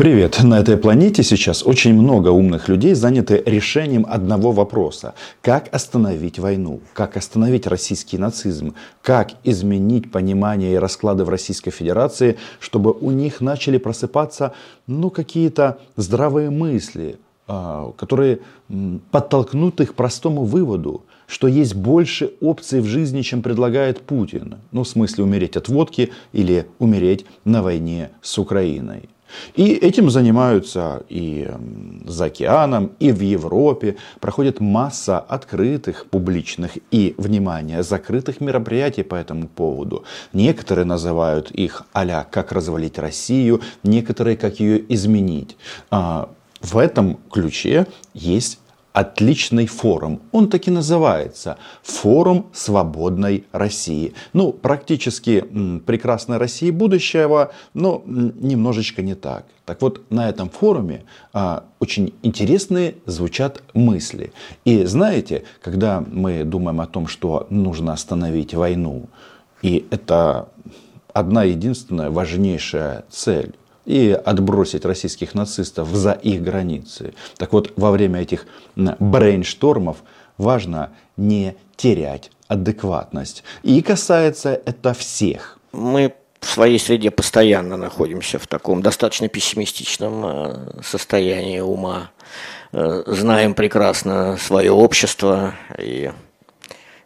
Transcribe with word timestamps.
Привет! 0.00 0.42
На 0.42 0.60
этой 0.60 0.78
планете 0.78 1.22
сейчас 1.22 1.62
очень 1.62 1.92
много 1.92 2.30
умных 2.30 2.70
людей 2.70 2.94
заняты 2.94 3.42
решением 3.44 4.06
одного 4.08 4.50
вопроса. 4.50 5.12
Как 5.42 5.68
остановить 5.74 6.38
войну? 6.38 6.80
Как 6.94 7.18
остановить 7.18 7.66
российский 7.66 8.16
нацизм? 8.16 8.72
Как 9.02 9.32
изменить 9.44 10.10
понимание 10.10 10.72
и 10.72 10.78
расклады 10.78 11.24
в 11.24 11.28
Российской 11.28 11.70
Федерации, 11.70 12.38
чтобы 12.60 12.92
у 12.92 13.10
них 13.10 13.42
начали 13.42 13.76
просыпаться 13.76 14.54
ну, 14.86 15.10
какие-то 15.10 15.80
здравые 15.96 16.48
мысли, 16.48 17.18
а, 17.46 17.92
которые 17.98 18.38
подтолкнут 19.10 19.82
их 19.82 19.90
к 19.90 19.96
простому 19.96 20.44
выводу, 20.44 21.02
что 21.26 21.46
есть 21.46 21.74
больше 21.74 22.32
опций 22.40 22.80
в 22.80 22.86
жизни, 22.86 23.20
чем 23.20 23.42
предлагает 23.42 24.00
Путин. 24.00 24.56
Ну, 24.72 24.84
в 24.84 24.88
смысле 24.88 25.24
умереть 25.24 25.58
от 25.58 25.68
водки 25.68 26.10
или 26.32 26.66
умереть 26.78 27.26
на 27.44 27.62
войне 27.62 28.08
с 28.22 28.38
Украиной. 28.38 29.10
И 29.54 29.72
этим 29.74 30.10
занимаются 30.10 31.02
и 31.08 31.48
за 32.04 32.26
океаном, 32.26 32.92
и 32.98 33.12
в 33.12 33.20
Европе. 33.20 33.96
Проходит 34.20 34.60
масса 34.60 35.18
открытых, 35.18 36.06
публичных 36.06 36.78
и, 36.90 37.14
внимание, 37.18 37.82
закрытых 37.82 38.40
мероприятий 38.40 39.02
по 39.02 39.14
этому 39.14 39.48
поводу. 39.48 40.04
Некоторые 40.32 40.84
называют 40.84 41.50
их 41.50 41.82
а 41.92 42.24
«Как 42.24 42.52
развалить 42.52 42.98
Россию», 42.98 43.60
некоторые 43.82 44.36
«Как 44.36 44.60
ее 44.60 44.84
изменить». 44.92 45.56
А, 45.90 46.30
в 46.60 46.76
этом 46.76 47.18
ключе 47.30 47.86
есть 48.14 48.58
отличный 48.92 49.66
форум. 49.66 50.20
Он 50.32 50.48
так 50.48 50.66
и 50.66 50.70
называется. 50.70 51.58
Форум 51.82 52.46
свободной 52.52 53.44
России. 53.52 54.14
Ну, 54.32 54.52
практически 54.52 55.44
м, 55.50 55.80
прекрасной 55.80 56.38
России 56.38 56.70
будущего, 56.70 57.52
но 57.74 58.02
немножечко 58.06 59.02
не 59.02 59.14
так. 59.14 59.46
Так 59.64 59.82
вот, 59.82 60.02
на 60.10 60.28
этом 60.28 60.50
форуме 60.50 61.04
а, 61.32 61.64
очень 61.78 62.12
интересные 62.22 62.96
звучат 63.06 63.62
мысли. 63.74 64.32
И 64.64 64.84
знаете, 64.84 65.44
когда 65.62 66.04
мы 66.10 66.42
думаем 66.44 66.80
о 66.80 66.86
том, 66.86 67.06
что 67.06 67.46
нужно 67.50 67.92
остановить 67.92 68.54
войну, 68.54 69.08
и 69.62 69.86
это 69.90 70.48
одна 71.12 71.44
единственная 71.44 72.10
важнейшая 72.10 73.04
цель, 73.10 73.54
и 73.86 74.18
отбросить 74.24 74.84
российских 74.84 75.34
нацистов 75.34 75.88
за 75.88 76.12
их 76.12 76.42
границы. 76.42 77.14
Так 77.36 77.52
вот, 77.52 77.72
во 77.76 77.90
время 77.90 78.20
этих 78.20 78.46
брейнштормов 78.76 79.98
важно 80.38 80.90
не 81.16 81.56
терять 81.76 82.30
адекватность. 82.48 83.44
И 83.62 83.80
касается 83.82 84.60
это 84.64 84.92
всех. 84.92 85.58
Мы 85.72 86.14
в 86.40 86.46
своей 86.46 86.78
среде 86.78 87.10
постоянно 87.10 87.76
находимся 87.76 88.38
в 88.38 88.46
таком 88.46 88.82
достаточно 88.82 89.28
пессимистичном 89.28 90.26
э, 90.26 90.82
состоянии 90.82 91.60
ума. 91.60 92.10
Э, 92.72 93.02
знаем 93.06 93.54
прекрасно 93.54 94.36
свое 94.38 94.72
общество 94.72 95.54
и, 95.78 96.10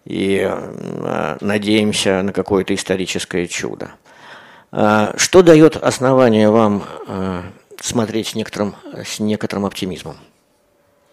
и 0.04 0.48
э, 0.48 1.36
надеемся 1.40 2.22
на 2.22 2.32
какое-то 2.32 2.74
историческое 2.74 3.46
чудо. 3.48 3.90
А, 4.76 5.14
что 5.16 5.42
дает 5.42 5.76
основание 5.76 6.50
вам 6.50 6.82
а, 7.06 7.44
смотреть 7.80 8.28
с 8.28 8.34
некоторым, 8.34 8.74
с 8.92 9.20
некоторым 9.20 9.66
оптимизмом? 9.66 10.16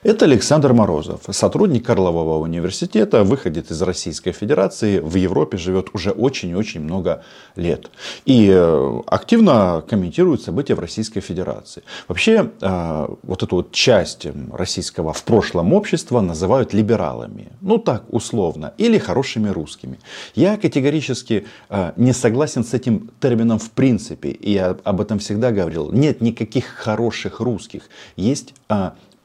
Это 0.04 0.26
Александр 0.26 0.74
Морозов, 0.74 1.22
сотрудник 1.30 1.86
Карлового 1.86 2.40
университета, 2.40 3.24
выходит 3.24 3.70
из 3.70 3.80
Российской 3.84 4.32
Федерации, 4.32 4.98
в 4.98 5.14
Европе 5.14 5.58
живет 5.58 5.90
уже 5.94 6.10
очень-очень 6.10 6.82
много 6.82 7.24
лет. 7.56 7.92
И 8.26 8.50
э, 8.52 9.02
активно 9.06 9.84
комментирует 9.88 10.42
события 10.42 10.74
в 10.74 10.80
Российской 10.80 11.20
Федерации. 11.20 11.84
Вообще, 12.08 12.50
э, 12.62 13.08
вот 13.22 13.44
эту 13.44 13.58
вот 13.58 13.74
часть 13.74 14.26
российского 14.52 15.14
в 15.14 15.24
прошлом 15.24 15.72
общества 15.72 16.20
называют 16.20 16.74
либералами. 16.74 17.50
Ну 17.62 17.78
так, 17.78 18.04
условно. 18.10 18.74
Или 18.80 18.98
хорошими 18.98 19.50
русскими. 19.50 20.00
Я 20.34 20.58
категорически 20.58 21.46
э, 21.70 21.92
не 21.96 22.14
согласен 22.14 22.64
с 22.64 22.74
этим 22.74 23.12
термином 23.20 23.60
в 23.60 23.70
принципе. 23.70 24.30
И 24.30 24.54
я 24.54 24.76
об 24.84 25.00
этом 25.00 25.20
всегда 25.20 25.52
говорил. 25.52 25.92
Нет 25.92 26.22
никаких 26.22 26.66
хороших 26.66 27.40
русских. 27.40 27.84
Есть 28.16 28.56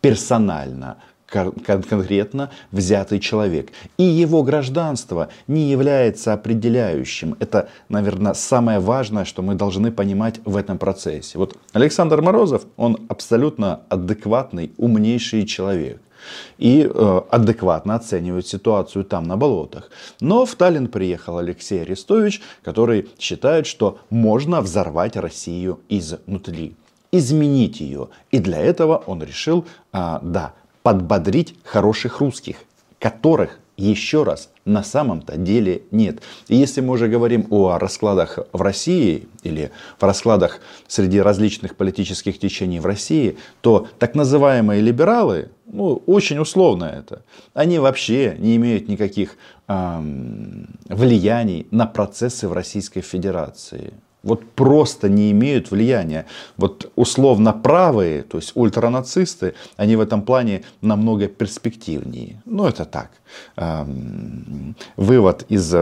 персонально 0.06 0.96
конкретно 1.26 2.50
взятый 2.70 3.18
человек. 3.18 3.72
И 3.98 4.04
его 4.04 4.44
гражданство 4.44 5.28
не 5.48 5.68
является 5.70 6.32
определяющим. 6.32 7.34
Это, 7.40 7.68
наверное, 7.88 8.34
самое 8.34 8.78
важное, 8.78 9.24
что 9.24 9.42
мы 9.42 9.56
должны 9.56 9.90
понимать 9.90 10.40
в 10.44 10.56
этом 10.56 10.78
процессе. 10.78 11.38
Вот 11.38 11.56
Александр 11.72 12.22
Морозов, 12.22 12.62
он 12.76 12.96
абсолютно 13.08 13.80
адекватный, 13.88 14.70
умнейший 14.76 15.46
человек. 15.46 16.00
И 16.58 16.88
э, 16.88 17.20
адекватно 17.30 17.96
оценивает 17.96 18.46
ситуацию 18.46 19.04
там, 19.04 19.24
на 19.24 19.36
болотах. 19.36 19.90
Но 20.20 20.44
в 20.46 20.54
Таллин 20.54 20.86
приехал 20.86 21.38
Алексей 21.38 21.82
Арестович, 21.82 22.40
который 22.64 23.08
считает, 23.18 23.66
что 23.66 23.98
можно 24.10 24.60
взорвать 24.60 25.16
Россию 25.16 25.80
изнутри 25.88 26.76
изменить 27.18 27.80
ее. 27.80 28.08
И 28.30 28.38
для 28.38 28.58
этого 28.58 29.02
он 29.06 29.22
решил, 29.22 29.66
а, 29.92 30.20
да, 30.22 30.54
подбодрить 30.82 31.54
хороших 31.64 32.20
русских, 32.20 32.56
которых 32.98 33.58
еще 33.76 34.22
раз, 34.22 34.50
на 34.64 34.82
самом-то 34.82 35.36
деле 35.36 35.82
нет. 35.90 36.22
И 36.48 36.56
если 36.56 36.80
мы 36.80 36.94
уже 36.94 37.08
говорим 37.08 37.46
о 37.50 37.78
раскладах 37.78 38.38
в 38.52 38.62
России 38.62 39.28
или 39.42 39.70
в 39.98 40.02
раскладах 40.02 40.60
среди 40.88 41.20
различных 41.20 41.76
политических 41.76 42.38
течений 42.38 42.80
в 42.80 42.86
России, 42.86 43.36
то 43.60 43.86
так 43.98 44.14
называемые 44.14 44.80
либералы, 44.80 45.50
ну, 45.66 46.02
очень 46.06 46.38
условно 46.38 46.84
это, 46.84 47.22
они 47.54 47.78
вообще 47.78 48.34
не 48.38 48.56
имеют 48.56 48.88
никаких 48.88 49.36
эм, 49.68 50.68
влияний 50.88 51.66
на 51.70 51.86
процессы 51.86 52.48
в 52.48 52.52
Российской 52.52 53.02
Федерации 53.02 53.92
вот 54.26 54.44
просто 54.50 55.08
не 55.08 55.30
имеют 55.30 55.70
влияния. 55.70 56.26
Вот 56.56 56.90
условно 56.96 57.52
правые, 57.52 58.22
то 58.22 58.38
есть 58.38 58.52
ультранацисты, 58.56 59.54
они 59.76 59.94
в 59.96 60.00
этом 60.00 60.22
плане 60.22 60.64
намного 60.80 61.28
перспективнее. 61.28 62.42
Ну, 62.44 62.66
это 62.66 62.84
так. 62.84 63.10
Вывод 64.96 65.46
из 65.48 65.74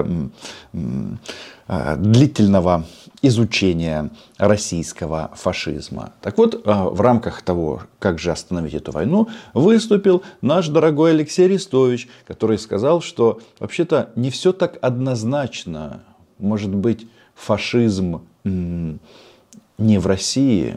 а, 1.67 1.97
длительного 1.97 2.85
изучения 3.23 4.11
российского 4.37 5.31
фашизма. 5.35 6.13
Так 6.21 6.37
вот, 6.37 6.61
а, 6.67 6.91
в 6.91 7.01
рамках 7.01 7.41
того, 7.41 7.83
как 7.99 8.19
же 8.19 8.31
остановить 8.31 8.75
эту 8.75 8.93
войну, 8.93 9.29
выступил 9.55 10.23
наш 10.43 10.69
дорогой 10.69 11.13
Алексей 11.13 11.47
Арестович, 11.47 12.09
который 12.27 12.59
сказал, 12.59 13.01
что 13.01 13.41
вообще-то 13.59 14.11
не 14.17 14.29
все 14.29 14.53
так 14.53 14.79
однозначно. 14.83 16.03
Может 16.39 16.75
быть, 16.75 17.09
фашизм 17.35 18.23
не 18.45 19.99
в 19.99 20.07
России. 20.07 20.77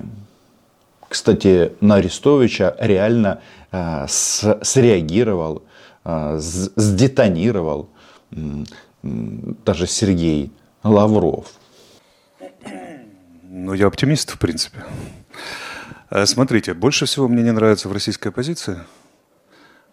Кстати, 1.07 1.71
на 1.79 1.95
Арестовича 1.95 2.75
реально 2.79 3.41
э, 3.71 4.05
среагировал, 4.07 5.63
э, 6.03 6.37
сдетонировал 6.39 7.89
даже 9.01 9.87
Сергей 9.87 10.51
Лавров. 10.83 11.53
Ну, 13.43 13.73
я 13.73 13.87
оптимист, 13.87 14.31
в 14.31 14.39
принципе. 14.39 14.83
Э, 16.09 16.25
смотрите, 16.25 16.73
больше 16.73 17.05
всего 17.05 17.27
мне 17.27 17.43
не 17.43 17.51
нравится 17.51 17.89
в 17.89 17.93
российской 17.93 18.29
оппозиции 18.29 18.79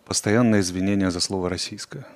постоянное 0.05 0.61
извинение 0.61 1.11
за 1.11 1.21
слово 1.21 1.49
«российское». 1.49 2.07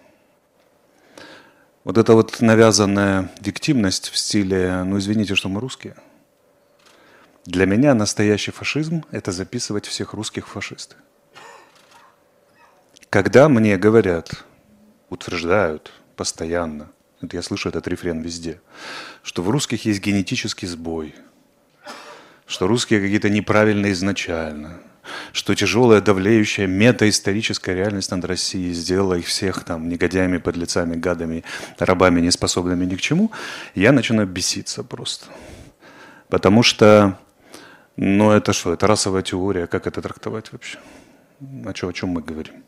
Вот 1.88 1.96
эта 1.96 2.12
вот 2.12 2.42
навязанная 2.42 3.30
виктимность 3.40 4.10
в 4.10 4.18
стиле 4.18 4.82
«ну 4.84 4.98
извините, 4.98 5.34
что 5.34 5.48
мы 5.48 5.58
русские». 5.58 5.96
Для 7.46 7.64
меня 7.64 7.94
настоящий 7.94 8.50
фашизм– 8.50 9.06
это 9.10 9.32
записывать 9.32 9.86
всех 9.86 10.12
русских 10.12 10.48
фашисты. 10.48 10.96
Когда 13.08 13.48
мне 13.48 13.78
говорят, 13.78 14.44
утверждают 15.08 15.94
постоянно, 16.14 16.90
это 17.22 17.36
я 17.38 17.42
слышу 17.42 17.70
этот 17.70 17.88
рефрен 17.88 18.20
везде, 18.20 18.60
что 19.22 19.42
в 19.42 19.48
русских 19.48 19.86
есть 19.86 20.02
генетический 20.02 20.68
сбой, 20.68 21.14
что 22.44 22.66
русские 22.66 23.00
какие-то 23.00 23.30
неправильные 23.30 23.92
изначально, 23.92 24.78
что 25.32 25.54
тяжелая, 25.54 26.00
давлеющая 26.00 26.66
метаисторическая 26.66 27.74
реальность 27.74 28.10
над 28.10 28.24
Россией 28.24 28.72
сделала 28.72 29.14
их 29.14 29.26
всех 29.26 29.64
там 29.64 29.88
негодяями, 29.88 30.38
подлецами, 30.38 30.96
гадами, 30.96 31.44
рабами, 31.78 32.20
неспособными 32.20 32.84
ни 32.84 32.96
к 32.96 33.00
чему, 33.00 33.30
я 33.74 33.92
начинаю 33.92 34.26
беситься 34.26 34.84
просто. 34.84 35.26
Потому 36.28 36.62
что, 36.62 37.18
ну 37.96 38.30
это 38.30 38.52
что, 38.52 38.72
это 38.72 38.86
расовая 38.86 39.22
теория, 39.22 39.66
как 39.66 39.86
это 39.86 40.02
трактовать 40.02 40.52
вообще? 40.52 40.78
О 41.64 41.72
чем, 41.72 41.88
о 41.88 41.92
чем 41.92 42.08
мы 42.10 42.20
говорим? 42.20 42.64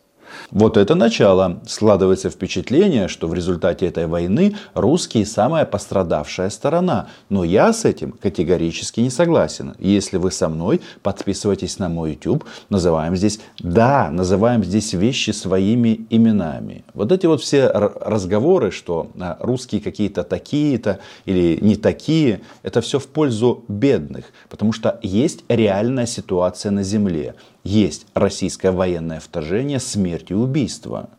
Вот 0.51 0.77
это 0.77 0.95
начало. 0.95 1.61
Складывается 1.67 2.31
впечатление, 2.31 3.09
что 3.09 3.29
в 3.29 3.35
результате 3.35 3.87
этой 3.87 4.07
войны 4.07 4.57
русские 4.75 5.27
самая 5.27 5.65
пострадавшая 5.65 6.51
сторона. 6.51 7.09
Но 7.29 7.45
я 7.45 7.73
с 7.73 7.85
этим 7.85 8.13
категорически 8.13 9.01
не 9.01 9.11
согласен. 9.11 9.75
Если 9.79 10.17
вы 10.17 10.31
со 10.31 10.49
мной, 10.49 10.81
подписывайтесь 11.03 11.79
на 11.79 11.89
мой 11.89 12.13
YouTube. 12.13 12.45
Называем 12.69 13.17
здесь, 13.17 13.41
да, 13.59 14.11
называем 14.11 14.65
здесь 14.65 14.93
вещи 14.93 15.31
своими 15.31 16.07
именами. 16.11 16.85
Вот 16.95 17.13
эти 17.13 17.27
вот 17.27 17.41
все 17.41 17.69
разговоры, 17.69 18.71
что 18.71 19.11
а, 19.21 19.37
русские 19.41 19.81
какие-то 19.81 20.25
такие-то 20.25 21.01
или 21.25 21.59
не 21.61 21.77
такие, 21.77 22.41
это 22.63 22.81
все 22.81 22.99
в 22.99 23.07
пользу 23.07 23.65
бедных. 23.69 24.27
Потому 24.49 24.73
что 24.73 24.99
есть 25.03 25.45
реальная 25.49 26.07
ситуация 26.07 26.71
на 26.71 26.83
земле 26.83 27.35
есть 27.65 28.07
российское 28.15 28.71
военное 28.71 29.21
вторжение, 29.21 29.81
смерть 29.81 30.31
и 30.31 30.35
убийство. 30.35 31.11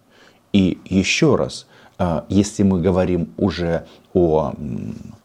И 0.54 0.80
еще 0.86 1.36
раз, 1.36 1.68
а, 1.98 2.26
если 2.30 2.64
мы 2.64 2.82
говорим 2.82 3.34
уже 3.38 3.86
о 4.14 4.54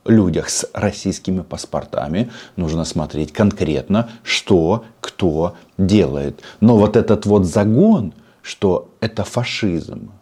людях 0.05 0.49
с 0.49 0.69
российскими 0.73 1.41
паспортами, 1.41 2.31
нужно 2.57 2.85
смотреть 2.85 3.33
конкретно, 3.33 4.11
что 4.23 4.85
кто 5.01 5.57
делает. 5.79 6.43
Но 6.61 6.77
вот 6.77 6.97
этот 6.97 7.27
вот 7.27 7.45
загон, 7.45 8.13
что 8.43 8.91
это 9.01 9.25
фашизм, 9.25 10.13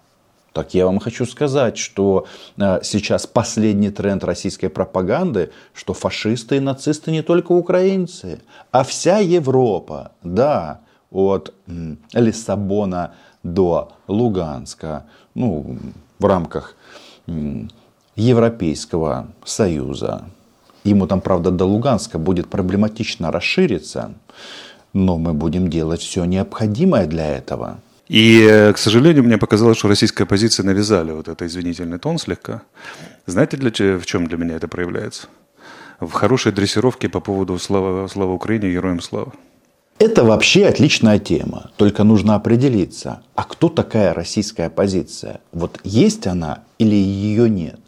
так 0.55 0.73
я 0.73 0.87
вам 0.87 1.01
хочу 1.01 1.27
сказать, 1.27 1.77
что 1.77 2.27
а, 2.59 2.81
сейчас 2.83 3.27
последний 3.27 3.91
тренд 3.91 4.23
российской 4.23 4.69
пропаганды, 4.69 5.51
что 5.75 5.95
фашисты 5.95 6.57
и 6.57 6.61
нацисты 6.61 7.11
не 7.11 7.23
только 7.23 7.51
украинцы, 7.53 8.41
а 8.71 8.85
вся 8.85 9.19
Европа. 9.19 10.13
Да, 10.23 10.81
от 11.11 11.53
Лиссабона 12.13 13.15
до 13.43 13.93
Луганска, 14.07 15.07
ну, 15.35 15.77
в 16.21 16.25
рамках 16.25 16.77
Европейского 18.15 19.27
Союза. 19.45 20.25
Ему 20.85 21.09
там, 21.09 21.21
правда, 21.21 21.51
до 21.51 21.65
Луганска 21.65 22.19
будет 22.19 22.49
проблематично 22.49 23.33
расшириться, 23.33 24.15
но 24.93 25.19
мы 25.19 25.33
будем 25.33 25.69
делать 25.69 26.01
все 26.01 26.25
необходимое 26.25 27.07
для 27.07 27.27
этого. 27.27 27.79
И, 28.09 28.47
э, 28.51 28.73
к 28.73 28.79
сожалению, 28.79 29.25
мне 29.25 29.39
показалось, 29.39 29.79
что 29.79 29.89
российская 29.89 30.25
оппозиция 30.25 30.65
навязали 30.65 31.13
вот 31.13 31.29
это 31.29 31.47
извинительный 31.47 31.99
тон 31.99 32.19
слегка. 32.19 32.63
Знаете, 33.27 33.57
для, 33.57 33.71
в 33.71 34.05
чем 34.05 34.27
для 34.27 34.37
меня 34.37 34.57
это 34.57 34.69
проявляется? 34.69 35.29
В 36.01 36.11
хорошей 36.13 36.53
дрессировке 36.53 37.09
по 37.09 37.21
поводу 37.21 37.59
слава, 37.59 38.07
слава 38.09 38.33
Украине, 38.33 38.73
героям 38.73 39.01
слава. 39.01 39.33
Это 40.01 40.25
вообще 40.25 40.67
отличная 40.67 41.21
тема, 41.21 41.71
только 41.77 42.03
нужно 42.03 42.35
определиться, 42.35 43.23
а 43.37 43.45
кто 43.45 43.69
такая 43.69 44.13
российская 44.13 44.65
оппозиция? 44.65 45.41
Вот 45.53 45.79
есть 45.85 46.27
она 46.27 46.65
или 46.79 46.97
ее 46.97 47.49
нет? 47.49 47.79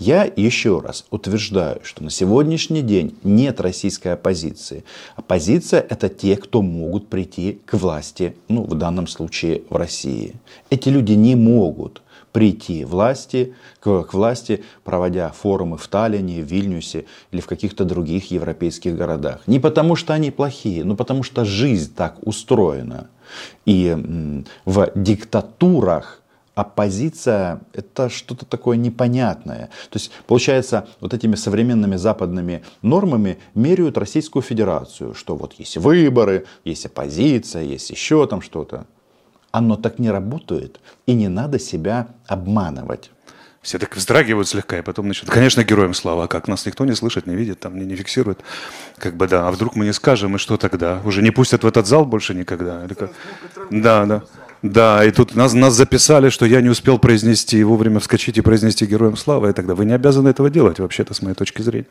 Я 0.00 0.24
еще 0.24 0.80
раз 0.80 1.06
утверждаю, 1.10 1.80
что 1.84 2.02
на 2.02 2.10
сегодняшний 2.10 2.82
день 2.82 3.16
нет 3.22 3.60
российской 3.60 4.14
оппозиции. 4.14 4.82
Оппозиция 5.14 5.80
это 5.88 6.08
те, 6.08 6.36
кто 6.36 6.62
могут 6.62 7.08
прийти 7.08 7.60
к 7.64 7.74
власти, 7.74 8.34
ну 8.48 8.64
в 8.64 8.74
данном 8.74 9.06
случае 9.06 9.62
в 9.70 9.76
России. 9.76 10.34
Эти 10.68 10.88
люди 10.88 11.12
не 11.12 11.36
могут 11.36 12.02
прийти 12.32 12.84
власти, 12.84 13.54
к, 13.80 14.02
к 14.02 14.14
власти, 14.14 14.64
проводя 14.84 15.30
форумы 15.30 15.76
в 15.76 15.86
Таллине, 15.88 16.42
в 16.42 16.46
Вильнюсе 16.46 17.04
или 17.30 17.40
в 17.40 17.46
каких-то 17.46 17.84
других 17.84 18.30
европейских 18.30 18.96
городах. 18.96 19.42
Не 19.46 19.60
потому 19.60 19.96
что 19.96 20.14
они 20.14 20.30
плохие, 20.30 20.84
но 20.84 20.96
потому 20.96 21.22
что 21.22 21.44
жизнь 21.44 21.94
так 21.94 22.16
устроена. 22.26 23.08
И 23.64 23.96
в 24.64 24.92
диктатурах 24.94 26.22
оппозиция– 26.54 27.60
это 27.72 28.08
что-то 28.08 28.44
такое 28.44 28.76
непонятное. 28.76 29.70
То 29.90 29.98
есть, 29.98 30.10
получается, 30.26 30.86
вот 31.00 31.14
этими 31.14 31.34
современными 31.34 31.96
западными 31.96 32.62
нормами 32.82 33.38
меряют 33.54 33.96
Российскую 33.96 34.42
Федерацию, 34.42 35.14
что 35.14 35.36
вот 35.36 35.54
есть 35.54 35.76
выборы, 35.78 36.46
есть 36.64 36.86
оппозиция, 36.86 37.62
есть 37.62 37.90
еще 37.90 38.26
там 38.26 38.42
что-то. 38.42 38.86
Оно 39.52 39.76
так 39.76 39.98
не 39.98 40.10
работает, 40.10 40.80
и 41.06 41.14
не 41.14 41.28
надо 41.28 41.58
себя 41.58 42.08
обманывать. 42.26 43.10
Все 43.60 43.78
так 43.78 43.94
вздрагивают 43.94 44.48
слегка, 44.48 44.78
и 44.78 44.82
потом 44.82 45.06
начнут. 45.06 45.30
Конечно, 45.30 45.62
героям 45.62 45.94
слава, 45.94 46.24
а 46.24 46.26
как 46.26 46.48
нас 46.48 46.66
никто 46.66 46.84
не 46.84 46.94
слышит, 46.94 47.28
не 47.28 47.36
видит, 47.36 47.60
там 47.60 47.78
не, 47.78 47.84
не 47.84 47.94
фиксирует. 47.94 48.40
Как 48.98 49.16
бы 49.16 49.28
да, 49.28 49.46
а 49.46 49.52
вдруг 49.52 49.76
мы 49.76 49.84
не 49.84 49.92
скажем, 49.92 50.34
и 50.34 50.38
что 50.38 50.56
тогда? 50.56 51.00
Уже 51.04 51.22
не 51.22 51.30
пустят 51.30 51.62
в 51.62 51.66
этот 51.66 51.86
зал 51.86 52.04
больше 52.04 52.34
никогда? 52.34 52.84
Или 52.84 52.94
как? 52.94 53.12
Да, 53.70 54.04
да. 54.06 54.22
Да, 54.62 55.04
и 55.04 55.10
тут 55.10 55.34
нас, 55.34 55.54
нас 55.54 55.74
записали, 55.74 56.28
что 56.28 56.46
я 56.46 56.60
не 56.60 56.68
успел 56.68 56.98
произнести, 56.98 57.62
вовремя 57.64 57.98
вскочить 57.98 58.38
и 58.38 58.40
произнести 58.40 58.86
героям 58.86 59.16
слава, 59.16 59.50
и 59.50 59.52
тогда 59.52 59.74
вы 59.74 59.84
не 59.84 59.92
обязаны 59.92 60.28
этого 60.28 60.50
делать, 60.50 60.78
вообще-то, 60.78 61.14
с 61.14 61.22
моей 61.22 61.34
точки 61.34 61.62
зрения. 61.62 61.88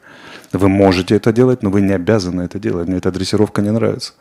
Вы 0.53 0.69
можете 0.69 1.15
это 1.15 1.33
делать, 1.33 1.63
но 1.63 1.69
вы 1.69 1.81
не 1.81 1.93
обязаны 1.93 2.43
это 2.43 2.59
делать. 2.59 2.87
Мне 2.87 2.97
эта 2.97 3.11
дрессировка 3.11 3.61
не 3.61 3.71
нравится. 3.71 4.13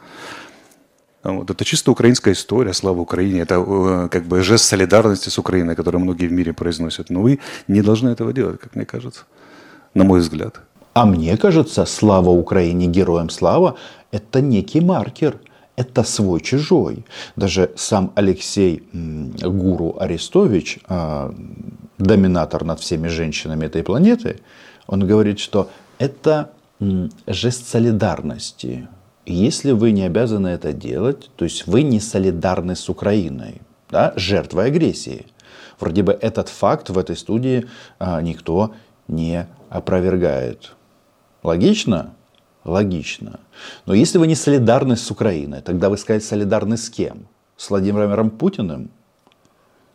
Вот. 1.23 1.51
Это 1.51 1.65
чисто 1.65 1.93
украинская 1.93 2.33
история, 2.35 2.73
слава 2.73 3.01
Украине. 3.01 3.41
Это 3.41 3.57
э, 3.57 4.09
как 4.09 4.25
бы 4.25 4.43
жест 4.43 4.65
солидарности 4.65 5.29
с 5.29 5.39
Украиной, 5.39 5.77
который 5.77 6.01
многие 6.01 6.29
в 6.29 6.33
мире 6.33 6.53
произносят. 6.53 7.11
Но 7.11 7.21
вы 7.21 7.41
не 7.69 7.83
должны 7.83 8.09
этого 8.09 8.33
делать, 8.33 8.59
как 8.61 8.75
мне 8.75 8.87
кажется, 8.87 9.25
на 9.95 10.05
мой 10.05 10.21
взгляд. 10.21 10.61
А 10.95 11.05
мне 11.07 11.37
кажется, 11.37 11.85
слава 11.85 12.31
Украине, 12.31 12.87
героям 12.87 13.31
слава, 13.31 13.77
это 14.13 14.41
некий 14.41 14.81
маркер. 14.81 15.39
Это 15.77 16.05
свой-чужой. 16.05 17.07
Даже 17.37 17.71
сам 17.77 18.13
Алексей 18.15 18.83
Гуру 18.93 19.97
Арестович, 19.99 20.79
а, 20.89 21.33
доминатор 21.97 22.65
над 22.65 22.81
всеми 22.81 23.09
женщинами 23.09 23.67
этой 23.67 23.83
планеты, 23.83 24.41
он 24.87 25.07
говорит, 25.07 25.39
что 25.39 25.71
это 25.99 26.51
жест 27.27 27.69
солидарности 27.69 28.89
если 29.31 29.73
вы 29.73 29.93
не 29.93 30.03
обязаны 30.03 30.49
это 30.49 30.73
делать, 30.73 31.31
то 31.37 31.45
есть 31.45 31.67
вы 31.67 31.83
не 31.83 32.01
солидарны 32.01 32.77
с 32.77 32.89
Украиной, 32.89 33.63
да, 33.89 34.13
жертвой 34.17 34.67
агрессии. 34.67 35.27
Вроде 35.79 36.03
бы 36.03 36.13
этот 36.13 36.49
факт 36.49 36.91
в 36.91 36.99
этой 36.99 37.17
студии 37.17 37.67
а, 37.99 38.21
никто 38.21 38.75
не 39.09 39.47
опровергает. 39.71 40.73
Логично? 41.43 42.15
Логично. 42.65 43.41
Но 43.87 43.95
если 43.95 44.19
вы 44.19 44.27
не 44.27 44.35
солидарны 44.35 44.97
с 44.97 45.11
Украиной, 45.11 45.63
тогда 45.63 45.89
вы 45.89 45.97
сказать 45.97 46.23
солидарны 46.23 46.77
с 46.77 46.91
кем? 46.91 47.27
С 47.57 47.71
Владимиром 47.71 48.31
Путиным? 48.31 48.91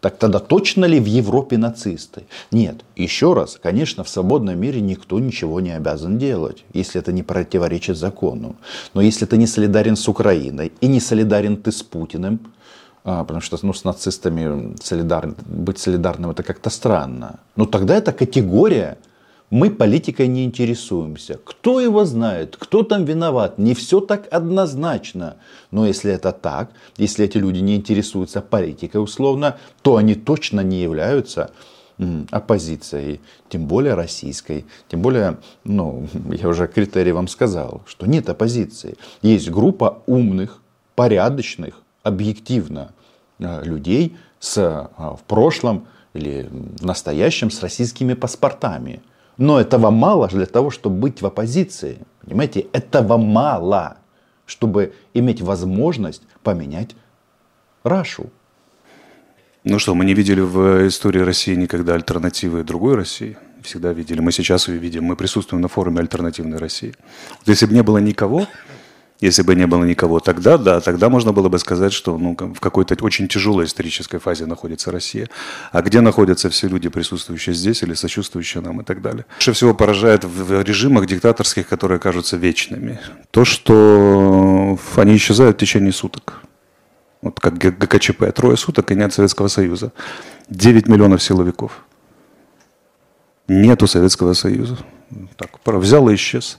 Так 0.06 0.18
тогда 0.18 0.38
точно 0.38 0.86
ли 0.86 1.00
в 1.00 1.06
Европе 1.07 1.57
нацисты? 1.57 2.28
Нет. 2.52 2.86
Еще 2.96 3.34
раз, 3.34 3.57
конечно, 3.60 4.04
в 4.04 4.10
свободном 4.10 4.56
мире 4.60 4.80
никто 4.80 5.19
ничего 5.19 5.60
не 5.62 5.72
обязан 5.72 6.19
делать, 6.19 6.63
если 6.75 7.02
это 7.02 7.12
не 7.12 7.24
противоречит 7.24 7.98
закону. 7.98 8.56
Но 8.94 9.02
если 9.02 9.25
ты 9.25 9.38
не 9.38 9.48
солидарен 9.48 9.96
с 9.96 10.07
Украиной 10.07 10.72
и 10.80 10.88
не 10.88 11.00
солидарен 11.00 11.57
ты 11.57 11.72
с 11.72 11.81
Путиным, 11.81 12.39
а, 13.03 13.24
потому 13.24 13.41
что 13.41 13.58
ну, 13.63 13.74
с 13.74 13.84
нацистами 13.84 14.75
солидар... 14.80 15.34
быть 15.48 15.80
солидарным 15.80 16.30
это 16.30 16.44
как-то 16.44 16.70
странно, 16.70 17.39
ну 17.56 17.65
тогда 17.65 17.96
это 17.96 18.12
категория 18.12 19.00
мы 19.52 19.70
политикой 19.70 20.28
не 20.28 20.44
интересуемся. 20.44 21.40
Кто 21.44 21.80
его 21.80 22.06
знает, 22.06 22.56
кто 22.58 22.84
там 22.84 23.06
виноват, 23.06 23.58
не 23.58 23.74
все 23.74 24.00
так 24.00 24.28
однозначно. 24.32 25.38
Но 25.72 25.86
если 25.86 26.12
это 26.12 26.32
так, 26.32 26.72
если 26.98 27.25
эти 27.25 27.38
люди 27.38 27.60
не 27.60 27.75
интересуются 27.75 28.42
политикой 28.42 28.98
условно, 28.98 29.58
то 29.82 29.98
они 29.98 30.16
точно 30.16 30.62
не 30.62 30.82
являются 30.82 31.52
оппозицией, 32.32 33.22
тем 33.48 33.68
более 33.68 33.94
российской, 33.94 34.66
тем 34.90 35.02
более, 35.02 35.38
ну, 35.64 36.08
я 36.32 36.50
уже 36.50 36.68
критерий 36.68 37.14
вам 37.14 37.28
сказал, 37.28 37.84
что 37.86 38.06
нет 38.08 38.28
оппозиции. 38.30 38.98
Есть 39.22 39.50
группа 39.50 40.02
умных, 40.08 40.62
порядочных, 40.96 41.82
объективно 42.04 42.92
э, 43.40 43.64
людей 43.64 44.18
с, 44.40 44.58
э, 44.58 44.88
в 44.98 45.22
прошлом 45.28 45.88
или 46.14 46.50
в 46.50 46.84
настоящем 46.84 47.52
с 47.52 47.62
российскими 47.62 48.16
паспортами– 48.16 49.02
но 49.38 49.60
этого 49.60 49.89
мало 49.92 50.27
для 50.27 50.46
того, 50.46 50.70
чтобы 50.70 50.98
быть 50.98 51.22
в 51.22 51.25
оппозиции. 51.25 52.00
Понимаете, 52.22 52.68
этого 52.74 53.18
мало, 53.18 53.98
чтобы 54.46 54.94
иметь 55.13 55.42
возможность 55.42 56.24
поменять 56.44 56.96
Рашу. 57.84 58.30
Ну 59.63 59.80
что, 59.80 59.96
мы 59.96 60.06
не 60.06 60.13
видели 60.13 60.42
в 60.42 60.88
истории 60.88 61.22
России 61.22 61.56
никогда 61.56 61.96
альтернативы 61.96 62.63
другой 62.63 62.96
России. 62.96 63.38
Всегда 63.63 63.94
видели. 63.94 64.20
Мы 64.20 64.32
сейчас 64.32 64.68
ее 64.68 64.77
видим. 64.77 65.06
Мы 65.06 65.15
присутствуем 65.15 65.62
на 65.62 65.68
форуме 65.68 66.00
альтернативной 66.00 66.60
России. 66.60 66.94
Если 67.48 67.65
бы 67.65 67.74
не 67.74 67.82
было 67.82 67.98
никого, 67.98 68.46
если 69.22 69.43
бы 69.43 69.55
не 69.55 69.65
было 69.65 69.86
никого, 69.86 70.19
тогда 70.19 70.57
да, 70.57 70.81
тогда 70.81 71.10
можно 71.10 71.31
было 71.31 71.48
бы 71.48 71.57
сказать, 71.57 71.93
что 71.93 72.17
ну, 72.17 72.36
в 72.38 72.60
какой-то 72.60 72.95
очень 73.03 73.27
тяжелой 73.27 73.65
исторической 73.65 74.19
фазе 74.19 74.45
находится 74.45 74.91
Россия. 74.91 75.29
А 75.72 75.81
где 75.81 76.01
находятся 76.01 76.50
все 76.50 76.67
люди, 76.67 76.89
присутствующие 76.89 77.55
здесь 77.55 77.81
или 77.84 77.93
сочувствующие 77.93 78.62
нам 78.62 78.81
и 78.81 78.84
так 78.84 79.01
далее. 79.01 79.25
Больше 79.36 79.53
всего 79.53 79.74
поражает 79.74 80.25
в 80.25 80.62
режимах 80.63 81.05
диктаторских, 81.05 81.67
которые 81.67 82.00
кажутся 82.00 82.36
вечными, 82.36 83.00
то, 83.31 83.45
что 83.45 84.77
они 84.95 85.15
исчезают 85.15 85.57
в 85.57 85.60
течение 85.60 85.93
суток. 85.93 86.41
Вот 87.22 87.39
как 87.39 87.57
ГКЧП, 87.57 88.31
трое 88.36 88.57
суток 88.57 88.91
и 88.91 88.95
нет 88.95 89.13
Советского 89.13 89.48
Союза. 89.48 89.91
9 90.50 90.88
миллионов 90.88 91.24
силовиков. 91.24 91.84
Нету 93.48 93.88
Советского 93.88 94.34
Союза. 94.34 94.77
Так, 95.38 95.60
взял 95.66 96.10
и 96.10 96.16
исчез. 96.16 96.58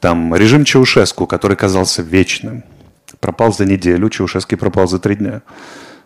Там 0.00 0.34
режим 0.34 0.64
Чаушеску, 0.64 1.26
который 1.26 1.56
казался 1.56 2.02
вечным, 2.02 2.64
пропал 3.20 3.52
за 3.52 3.64
неделю, 3.64 4.10
Чаушеский 4.10 4.56
пропал 4.56 4.86
за 4.86 4.98
три 4.98 5.16
дня. 5.16 5.42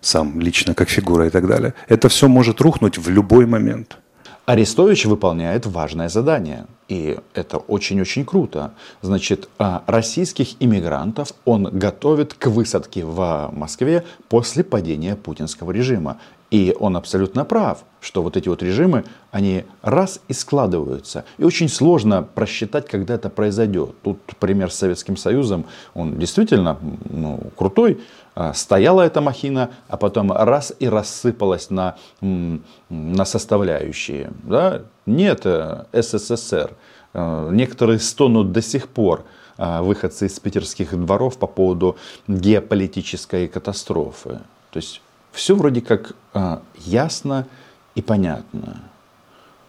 Сам 0.00 0.40
лично, 0.40 0.74
как 0.74 0.88
фигура 0.88 1.26
и 1.26 1.30
так 1.30 1.46
далее. 1.46 1.74
Это 1.88 2.08
все 2.08 2.28
может 2.28 2.60
рухнуть 2.60 2.98
в 2.98 3.08
любой 3.08 3.46
момент. 3.46 3.98
Арестович 4.46 5.06
выполняет 5.06 5.66
важное 5.66 6.08
задание. 6.08 6.66
И 6.88 7.16
это 7.34 7.58
очень-очень 7.58 8.24
круто. 8.24 8.74
Значит, 9.00 9.48
а, 9.58 9.84
российских 9.86 10.60
иммигрантов 10.60 11.32
он 11.44 11.64
готовит 11.64 12.34
к 12.34 12.48
высадке 12.48 13.04
в 13.04 13.50
Москве 13.52 14.04
после 14.28 14.64
падения 14.64 15.14
путинского 15.14 15.70
режима. 15.70 16.18
И 16.52 16.76
он 16.78 16.98
абсолютно 16.98 17.46
прав, 17.46 17.78
что 17.98 18.22
вот 18.22 18.36
эти 18.36 18.46
вот 18.50 18.62
режимы, 18.62 19.04
они 19.30 19.64
раз 19.80 20.20
и 20.28 20.34
складываются. 20.34 21.24
И 21.38 21.44
очень 21.44 21.70
сложно 21.70 22.22
просчитать, 22.22 22.86
когда 22.86 23.14
это 23.14 23.30
произойдет. 23.30 23.94
Тут 24.02 24.18
пример 24.38 24.70
с 24.70 24.74
Советским 24.74 25.16
Союзом, 25.16 25.64
он 25.94 26.18
действительно 26.18 26.76
ну, 27.08 27.40
крутой. 27.56 28.02
А, 28.34 28.52
стояла 28.52 29.00
эта 29.00 29.22
махина, 29.22 29.70
а 29.88 29.96
потом 29.96 30.30
раз 30.30 30.74
и 30.78 30.88
рассыпалась 30.90 31.70
на, 31.70 31.96
на 32.20 33.24
составляющие. 33.24 34.30
Да? 34.42 34.82
Нет 35.06 35.46
э, 35.46 35.86
СССР. 35.92 36.72
Э, 37.14 37.48
некоторые 37.50 37.98
стонут 37.98 38.52
до 38.52 38.60
сих 38.60 38.88
пор 38.88 39.24
э, 39.56 39.80
выходцы 39.80 40.26
из 40.26 40.38
питерских 40.38 40.94
дворов 41.02 41.38
по 41.38 41.46
поводу 41.46 41.96
геополитической 42.28 43.48
катастрофы. 43.48 44.40
То 44.70 44.76
есть 44.76 45.00
все 45.32 45.56
вроде 45.56 45.80
как 45.80 46.14
а, 46.34 46.62
ясно 46.76 47.46
и 47.94 48.02
понятно. 48.02 48.82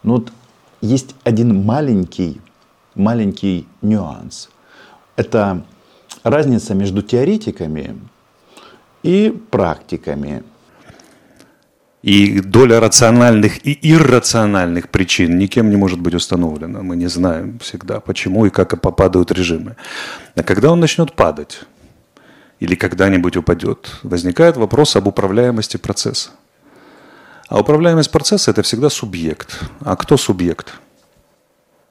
Но 0.03 0.13
вот 0.13 0.31
есть 0.81 1.15
один 1.23 1.63
маленький, 1.63 2.41
маленький 2.95 3.67
нюанс. 3.81 4.49
Это 5.15 5.63
разница 6.23 6.75
между 6.75 7.01
теоретиками 7.01 7.95
и 9.03 9.33
практиками. 9.49 10.43
И 12.01 12.41
доля 12.41 12.81
рациональных 12.81 13.65
и 13.65 13.79
иррациональных 13.81 14.89
причин 14.89 15.37
никем 15.37 15.69
не 15.69 15.77
может 15.77 16.01
быть 16.01 16.13
установлена. 16.13 16.81
Мы 16.81 16.97
не 16.97 17.07
знаем 17.07 17.59
всегда, 17.59 18.01
почему 18.01 18.45
и 18.45 18.49
как 18.49 18.81
попадают 18.81 19.31
режимы. 19.31 19.77
А 20.35 20.43
когда 20.43 20.73
он 20.73 20.81
начнет 20.81 21.13
падать, 21.13 21.61
или 22.59 22.75
когда-нибудь 22.75 23.37
упадет, 23.37 23.89
возникает 24.03 24.57
вопрос 24.57 24.95
об 24.95 25.07
управляемости 25.07 25.77
процесса. 25.77 26.31
А 27.49 27.59
управляемость 27.59 28.11
процесса– 28.11 28.51
это 28.51 28.61
всегда 28.63 28.89
субъект. 28.89 29.59
А 29.81 29.95
кто 29.95 30.17
субъект? 30.17 30.73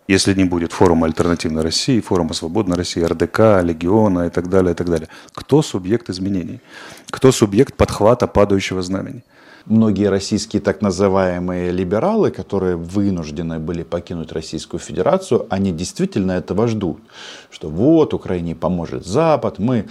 Если 0.09 0.35
не 0.35 0.45
будет 0.45 0.73
форума 0.73 1.07
альтернативной 1.07 1.62
России, 1.62 2.00
форума 2.00 2.35
свободной 2.35 2.76
России, 2.76 3.00
РДК, 3.00 3.62
Легиона 3.62 4.26
и 4.26 4.31
так 4.31 4.49
далее, 4.49 4.73
и 4.73 4.75
так 4.75 4.88
далее. 4.90 5.09
Кто 5.33 5.62
субъект 5.62 6.11
изменений? 6.11 6.61
Кто 7.11 7.31
субъект 7.33 7.76
подхвата 7.76 8.26
падающего 8.26 8.83
знамени? 8.83 9.25
Многие 9.66 10.09
российские 10.09 10.62
так 10.62 10.83
называемые 10.83 11.71
либералы, 11.71 12.31
которые 12.31 12.76
вынуждены 12.76 13.59
были 13.59 13.83
покинуть 13.83 14.33
Российскую 14.33 14.81
Федерацию, 14.81 15.47
они 15.50 15.73
действительно 15.73 16.33
этого 16.33 16.69
ждут. 16.69 17.00
Что 17.50 17.69
вот 17.69 18.14
Украине 18.14 18.54
поможет 18.54 19.07
Запад, 19.07 19.59
мы 19.59 19.88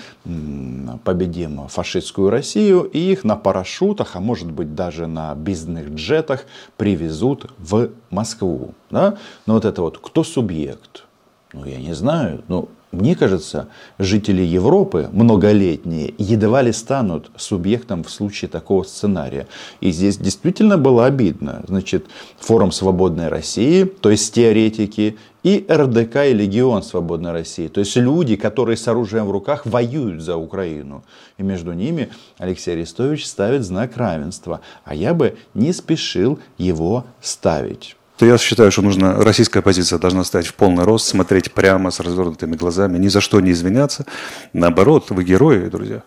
победим 1.03 1.67
фашистскую 1.67 2.29
Россию, 2.29 2.83
и 2.83 2.99
их 2.99 3.23
на 3.23 3.35
парашютах, 3.35 4.15
а 4.15 4.19
может 4.19 4.51
быть 4.51 4.75
даже 4.75 5.07
на 5.07 5.35
бизнес 5.35 5.87
джетах 5.89 6.45
привезут 6.77 7.51
в 7.57 7.89
Москву. 8.09 8.73
Да? 8.89 9.17
Но 9.45 9.53
вот 9.53 9.65
это 9.65 9.81
вот, 9.81 9.97
кто 9.97 10.23
субъект? 10.23 11.05
Ну, 11.53 11.65
я 11.65 11.77
не 11.77 11.93
знаю. 11.93 12.43
Ну, 12.47 12.69
мне 12.91 13.15
кажется, 13.15 13.67
жители 13.99 14.41
Европы 14.41 15.09
многолетние 15.13 16.13
едва 16.17 16.61
ли 16.61 16.73
станут 16.73 17.31
субъектом 17.37 18.03
в 18.03 18.11
случае 18.11 18.49
такого 18.49 18.83
сценария. 18.83 19.47
И 19.79 19.91
здесь 19.91 20.17
действительно 20.17 20.77
было 20.77 21.05
обидно. 21.05 21.63
Значит, 21.67 22.07
форум 22.39 22.71
свободной 22.71 23.29
России, 23.29 23.85
то 23.85 24.11
есть 24.11 24.33
теоретики, 24.33 25.17
и 25.43 25.65
РДК 25.69 26.17
и 26.27 26.33
Легион 26.33 26.83
Свободной 26.83 27.31
России. 27.31 27.67
То 27.67 27.79
есть 27.79 27.95
люди, 27.95 28.35
которые 28.35 28.77
с 28.77 28.87
оружием 28.87 29.25
в 29.25 29.31
руках 29.31 29.65
воюют 29.65 30.21
за 30.21 30.35
Украину. 30.37 31.03
И 31.37 31.43
между 31.43 31.73
ними 31.73 32.09
Алексей 32.37 32.73
Арестович 32.73 33.25
ставит 33.25 33.63
знак 33.63 33.97
равенства. 33.97 34.61
А 34.83 34.93
я 34.93 35.15
бы 35.15 35.37
не 35.55 35.73
спешил 35.73 36.37
его 36.59 37.05
ставить 37.21 37.95
то 38.21 38.27
я 38.27 38.37
считаю, 38.37 38.71
что 38.71 38.83
нужно, 38.83 39.15
российская 39.15 39.63
позиция 39.63 39.97
должна 39.97 40.23
стать 40.23 40.45
в 40.45 40.53
полный 40.53 40.83
рост, 40.83 41.07
смотреть 41.07 41.51
прямо 41.53 41.89
с 41.89 41.99
развернутыми 41.99 42.55
глазами, 42.55 42.99
ни 42.99 43.07
за 43.07 43.19
что 43.19 43.41
не 43.41 43.49
извиняться. 43.49 44.05
Наоборот, 44.53 45.09
вы 45.09 45.23
герои, 45.23 45.69
друзья. 45.69 46.03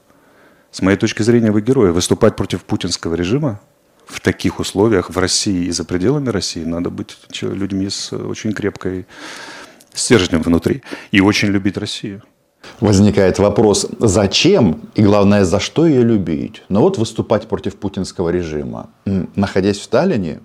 С 0.71 0.81
моей 0.81 0.97
точки 0.97 1.23
зрения, 1.23 1.51
вы 1.51 1.61
герои. 1.61 1.91
Выступать 1.91 2.37
против 2.37 2.63
путинского 2.63 3.17
режима 3.17 3.61
в 4.07 4.21
таких 4.21 4.61
условиях 4.61 5.11
в 5.11 5.19
России 5.19 5.65
и 5.65 5.73
за 5.73 5.85
пределами 5.85 6.29
России 6.29 6.63
надо 6.63 6.89
быть 6.89 7.17
людьми 7.43 7.91
с 7.91 8.13
очень 8.13 8.53
крепкой 8.53 9.07
стержнем 9.93 10.41
внутри 10.41 10.85
и 11.11 11.21
очень 11.21 11.49
любить 11.49 11.77
Россию. 11.77 12.23
Возникает 12.79 13.41
вопрос, 13.41 13.89
зачем 13.99 14.83
и 14.95 15.03
главное, 15.03 15.45
за 15.45 15.59
что 15.59 15.85
ее 15.85 16.05
любить? 16.05 16.63
Но 16.69 16.81
вот 16.81 16.97
выступать 16.97 17.49
против 17.49 17.75
путинского 17.75 18.29
режима, 18.29 18.91
находясь 19.05 19.79
в 19.79 19.83
Сталине, 19.83 20.39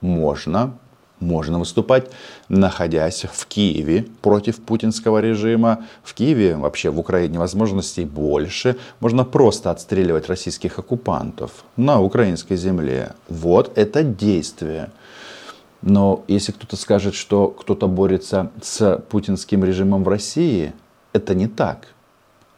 можно, 0.00 0.76
можно 1.24 1.58
выступать, 1.58 2.10
находясь 2.48 3.24
в 3.32 3.46
Киеве 3.46 4.06
против 4.22 4.60
путинского 4.60 5.18
режима. 5.18 5.84
В 6.02 6.14
Киеве, 6.14 6.56
вообще 6.56 6.90
в 6.90 6.98
Украине 6.98 7.38
возможностей 7.38 8.04
больше. 8.04 8.76
Можно 9.00 9.24
просто 9.24 9.70
отстреливать 9.70 10.28
российских 10.28 10.78
оккупантов 10.78 11.64
на 11.76 12.00
украинской 12.00 12.56
земле. 12.56 13.12
Вот 13.28 13.76
это 13.76 14.02
действие. 14.02 14.90
Но 15.82 16.24
если 16.28 16.52
кто-то 16.52 16.76
скажет, 16.76 17.14
что 17.14 17.48
кто-то 17.48 17.88
борется 17.88 18.50
с 18.62 19.02
путинским 19.10 19.64
режимом 19.64 20.04
в 20.04 20.08
России, 20.08 20.72
это 21.12 21.34
не 21.34 21.46
так. 21.46 21.88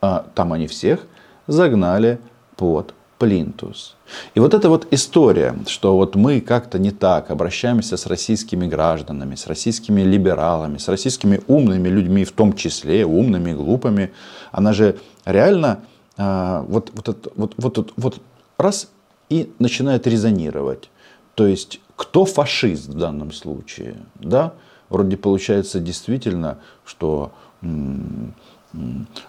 А 0.00 0.26
там 0.34 0.52
они 0.52 0.66
всех 0.66 1.06
загнали 1.46 2.18
под 2.56 2.94
плинтус. 3.18 3.96
И 4.34 4.40
вот 4.40 4.54
эта 4.54 4.68
вот 4.68 4.86
история, 4.90 5.54
что 5.66 5.96
вот 5.96 6.14
мы 6.16 6.40
как-то 6.40 6.78
не 6.78 6.90
так 6.90 7.30
обращаемся 7.30 7.96
с 7.96 8.06
российскими 8.06 8.66
гражданами, 8.66 9.34
с 9.34 9.46
российскими 9.46 10.02
либералами, 10.02 10.78
с 10.78 10.88
российскими 10.88 11.40
умными 11.46 11.88
людьми, 11.88 12.24
в 12.24 12.32
том 12.32 12.52
числе 12.52 13.04
умными, 13.04 13.52
глупыми, 13.52 14.12
она 14.52 14.72
же 14.72 14.98
реально 15.24 15.80
а, 16.18 16.62
вот, 16.62 16.90
вот, 16.94 17.32
вот, 17.36 17.54
вот, 17.56 17.76
вот, 17.76 17.92
вот 17.96 18.22
раз 18.58 18.90
и 19.28 19.52
начинает 19.58 20.06
резонировать. 20.06 20.90
То 21.34 21.46
есть, 21.46 21.80
кто 21.96 22.24
фашист 22.24 22.88
в 22.88 22.98
данном 22.98 23.32
случае? 23.32 23.96
Да? 24.14 24.54
Вроде 24.88 25.16
получается 25.16 25.80
действительно, 25.80 26.58
что 26.84 27.32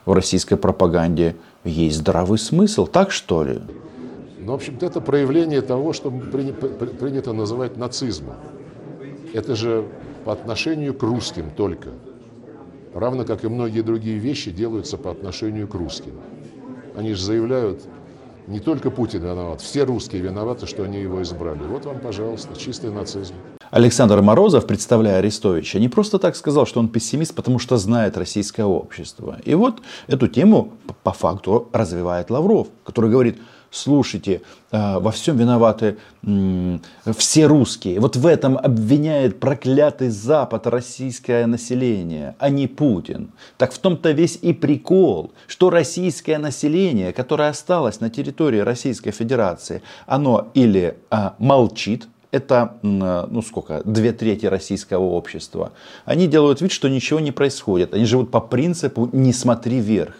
в 0.05 0.13
российской 0.13 0.55
пропаганде 0.55 1.35
есть 1.63 1.97
здравый 1.97 2.37
смысл, 2.37 2.87
так 2.87 3.11
что 3.11 3.43
ли? 3.43 3.59
Ну, 4.39 4.53
в 4.53 4.55
общем-то, 4.55 4.85
это 4.85 5.01
проявление 5.01 5.61
того, 5.61 5.93
что 5.93 6.09
принято 6.09 7.33
называть 7.33 7.77
нацизмом. 7.77 8.35
Это 9.33 9.55
же 9.55 9.85
по 10.23 10.31
отношению 10.33 10.93
к 10.93 11.03
русским 11.03 11.51
только. 11.55 11.89
Равно 12.93 13.25
как 13.25 13.43
и 13.43 13.47
многие 13.47 13.81
другие 13.81 14.17
вещи 14.17 14.51
делаются 14.51 14.97
по 14.97 15.11
отношению 15.11 15.67
к 15.67 15.75
русским. 15.75 16.13
Они 16.95 17.13
же 17.13 17.23
заявляют, 17.23 17.81
не 18.47 18.59
только 18.59 18.89
Путин 18.89 19.21
виноват, 19.21 19.61
все 19.61 19.83
русские 19.83 20.21
виноваты, 20.21 20.65
что 20.65 20.83
они 20.83 20.99
его 20.99 21.21
избрали. 21.21 21.59
Вот 21.63 21.85
вам, 21.85 21.99
пожалуйста, 21.99 22.55
чистый 22.57 22.91
нацизм. 22.91 23.33
Александр 23.69 24.21
Морозов, 24.21 24.65
представляя 24.65 25.17
Арестовича, 25.17 25.79
не 25.79 25.89
просто 25.89 26.19
так 26.19 26.37
сказал, 26.37 26.65
что 26.65 26.79
он 26.79 26.87
пессимист, 26.87 27.35
потому 27.35 27.59
что 27.59 27.75
знает 27.77 28.15
российское 28.17 28.63
общество. 28.63 29.37
И 29.43 29.53
вот 29.55 29.81
эту 30.07 30.29
тему 30.29 30.73
по 31.03 31.11
факту 31.11 31.67
развивает 31.73 32.29
Лавров, 32.29 32.69
который 32.85 33.11
говорит, 33.11 33.39
слушайте, 33.71 34.41
э, 34.71 35.00
во 35.00 35.12
всем 35.12 35.38
виноваты 35.38 35.97
все 37.17 37.45
русские. 37.45 38.00
Вот 38.00 38.15
в 38.15 38.25
этом 38.25 38.57
обвиняет 38.57 39.39
проклятый 39.39 40.09
Запад 40.09 40.67
российское 40.67 41.45
население, 41.45 42.36
а 42.39 42.50
не 42.50 42.67
Путин. 42.67 43.29
Так 43.57 43.71
в 43.71 43.77
том-то 43.77 44.12
весь 44.12 44.39
и 44.41 44.53
прикол, 44.53 45.31
что 45.47 45.69
российское 45.69 46.38
население, 46.38 47.13
которое 47.13 47.50
осталось 47.50 48.01
на 48.01 48.09
территории 48.09 48.59
Российской 48.59 49.12
Федерации, 49.12 49.81
оно 50.05 50.50
или 50.53 50.97
а, 51.09 51.36
молчит, 51.38 52.07
это, 52.31 52.77
ну 52.81 53.41
сколько, 53.41 53.81
две 53.86 54.12
трети 54.12 54.45
российского 54.45 55.03
общества. 55.03 55.71
Они 56.05 56.27
делают 56.27 56.62
вид, 56.62 56.71
что 56.71 56.89
ничего 56.89 57.19
не 57.19 57.31
происходит. 57.31 57.93
Они 57.93 58.05
живут 58.05 58.31
по 58.31 58.41
принципу 58.41 59.09
«не 59.13 59.33
смотри 59.33 59.79
вверх». 59.79 60.15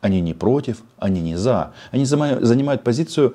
Они 0.00 0.20
не 0.20 0.34
против, 0.34 0.82
они 0.98 1.20
не 1.20 1.36
за. 1.36 1.72
Они 1.90 2.04
занимают 2.04 2.82
позицию 2.84 3.34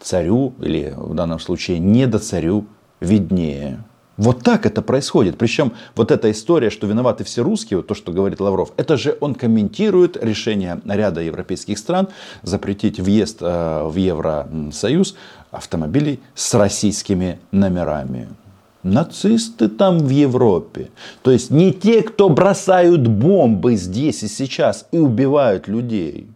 царю, 0.00 0.54
или 0.60 0.94
в 0.96 1.14
данном 1.14 1.40
случае 1.40 1.78
не 1.78 2.06
до 2.06 2.18
царю, 2.18 2.66
виднее. 3.00 3.84
Вот 4.18 4.42
так 4.42 4.66
это 4.66 4.82
происходит. 4.82 5.38
Причем 5.38 5.72
вот 5.94 6.10
эта 6.10 6.30
история, 6.32 6.70
что 6.70 6.88
виноваты 6.88 7.22
все 7.22 7.42
русские, 7.42 7.78
вот 7.78 7.86
то, 7.86 7.94
что 7.94 8.12
говорит 8.12 8.40
Лавров, 8.40 8.72
это 8.76 8.96
же 8.96 9.16
он 9.20 9.34
комментирует 9.36 10.16
решение 10.22 10.80
ряда 10.84 11.20
европейских 11.20 11.78
стран 11.78 12.08
запретить 12.42 12.98
въезд 12.98 13.38
э, 13.40 13.82
в 13.84 13.94
Евросоюз 13.94 15.14
автомобилей 15.52 16.20
с 16.34 16.52
российскими 16.54 17.38
номерами. 17.52 18.28
Нацисты 18.88 19.68
там 19.68 19.98
в 19.98 20.08
Европе. 20.08 20.90
То 21.22 21.30
есть 21.30 21.50
не 21.50 21.72
те, 21.72 22.02
кто 22.02 22.28
бросают 22.28 23.06
бомбы 23.06 23.76
здесь 23.76 24.22
и 24.22 24.28
сейчас 24.28 24.86
и 24.92 24.98
убивают 24.98 25.68
людей. 25.68 26.28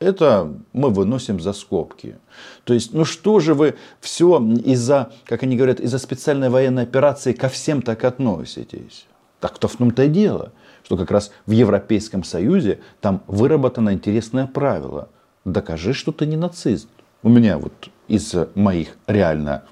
Это 0.00 0.52
мы 0.72 0.90
выносим 0.90 1.40
за 1.40 1.52
скобки. 1.52 2.16
То 2.64 2.74
есть, 2.74 2.92
ну 2.92 3.04
что 3.04 3.40
же 3.40 3.54
вы 3.54 3.74
все 4.00 4.40
из-за, 4.64 5.10
как 5.24 5.42
они 5.42 5.56
говорят, 5.56 5.80
из-за 5.80 5.98
специальной 5.98 6.50
военной 6.50 6.84
операции 6.84 7.32
ко 7.32 7.48
всем 7.48 7.82
так 7.82 8.04
относитесь? 8.04 9.06
Так-то 9.40 9.66
в 9.68 9.76
том-то 9.76 10.04
и 10.04 10.08
дело, 10.08 10.52
что 10.84 10.96
как 10.96 11.10
раз 11.10 11.30
в 11.46 11.50
Европейском 11.50 12.22
Союзе 12.24 12.80
там 13.00 13.22
выработано 13.26 13.92
интересное 13.92 14.46
правило. 14.46 15.08
Докажи, 15.44 15.94
что 15.94 16.12
ты 16.12 16.26
не 16.26 16.36
нацист. 16.36 16.88
У 17.22 17.28
меня 17.28 17.58
вот 17.58 17.90
из 18.06 18.34
моих 18.54 18.96
реально 19.06 19.64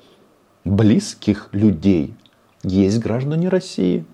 близких 0.66 1.48
людей 1.52 2.14
есть 2.62 2.98
граждане 2.98 3.48
России, 3.48 4.04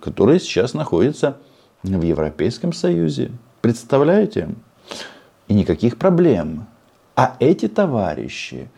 которые 0.00 0.40
сейчас 0.40 0.74
находятся 0.74 1.38
в 1.82 2.02
Европейском 2.02 2.72
Союзе. 2.72 3.30
Представляете? 3.62 4.48
и 5.50 5.54
никаких 5.54 5.98
проблем. 5.98 6.66
А 7.16 7.36
эти 7.40 7.66
товарищи 7.66 8.70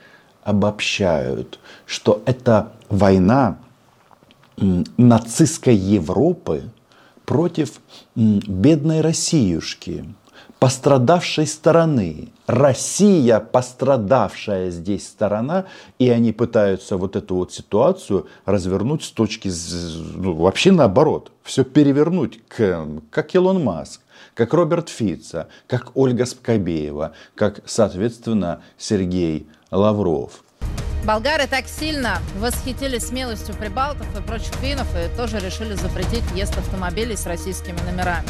обобщают, 0.43 1.61
что 1.85 2.23
это 2.25 2.73
война 2.89 3.59
нацистской 4.57 5.77
Европы 5.77 6.71
против 7.27 7.81
бедной 8.17 9.03
Россиюшки, 9.03 10.07
пострадавшей 10.63 11.49
стороны. 11.49 12.29
Россия 12.47 13.41
пострадавшая 13.41 14.71
здесь 14.71 15.09
сторона, 15.09 15.65
и 15.99 16.09
они 16.09 16.31
пытаются 16.31 16.97
вот 16.97 17.17
эту 17.17 17.35
вот 17.35 17.53
ситуацию 17.53 18.29
развернуть 18.45 19.03
с 19.03 19.11
точки, 19.11 19.51
ну, 20.15 20.35
вообще 20.35 20.71
наоборот, 20.71 21.33
все 21.43 21.65
перевернуть, 21.65 22.39
как 22.47 23.35
Илон 23.35 23.65
Маск 23.65 24.03
как 24.35 24.55
Роберт 24.55 24.89
Фица, 24.89 25.49
как 25.67 25.97
Ольга 25.97 26.27
Скобеева, 26.27 27.13
как, 27.35 27.61
соответственно, 27.67 28.63
Сергей 28.79 29.49
Лавров. 29.73 30.45
Болгары 31.05 31.49
так 31.49 31.67
сильно 31.67 32.21
восхитились 32.39 33.09
смелостью 33.09 33.57
прибалтов 33.57 34.07
и 34.17 34.23
прочих 34.23 34.55
финнов 34.55 34.87
и 34.97 35.15
тоже 35.17 35.41
решили 35.41 35.75
запретить 35.75 36.23
въезд 36.31 36.57
автомобилей 36.57 37.17
с 37.17 37.27
российскими 37.27 37.79
номерами. 37.91 38.29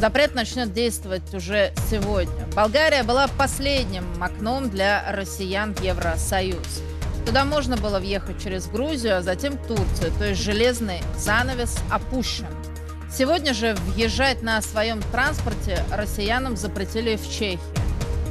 Запрет 0.00 0.34
начнет 0.34 0.72
действовать 0.72 1.34
уже 1.34 1.74
сегодня. 1.90 2.46
Болгария 2.56 3.02
была 3.02 3.28
последним 3.28 4.06
окном 4.18 4.70
для 4.70 5.04
россиян 5.12 5.74
в 5.74 5.82
Евросоюз. 5.82 6.80
Туда 7.26 7.44
можно 7.44 7.76
было 7.76 7.98
въехать 7.98 8.42
через 8.42 8.66
Грузию, 8.66 9.18
а 9.18 9.20
затем 9.20 9.58
Турцию, 9.58 10.10
то 10.18 10.24
есть 10.24 10.42
железный 10.42 11.02
занавес 11.18 11.76
опущен. 11.90 12.46
Сегодня 13.12 13.52
же 13.52 13.74
въезжать 13.74 14.40
на 14.40 14.62
своем 14.62 15.02
транспорте 15.12 15.84
россиянам 15.92 16.56
запретили 16.56 17.16
в 17.16 17.30
Чехии. 17.30 17.60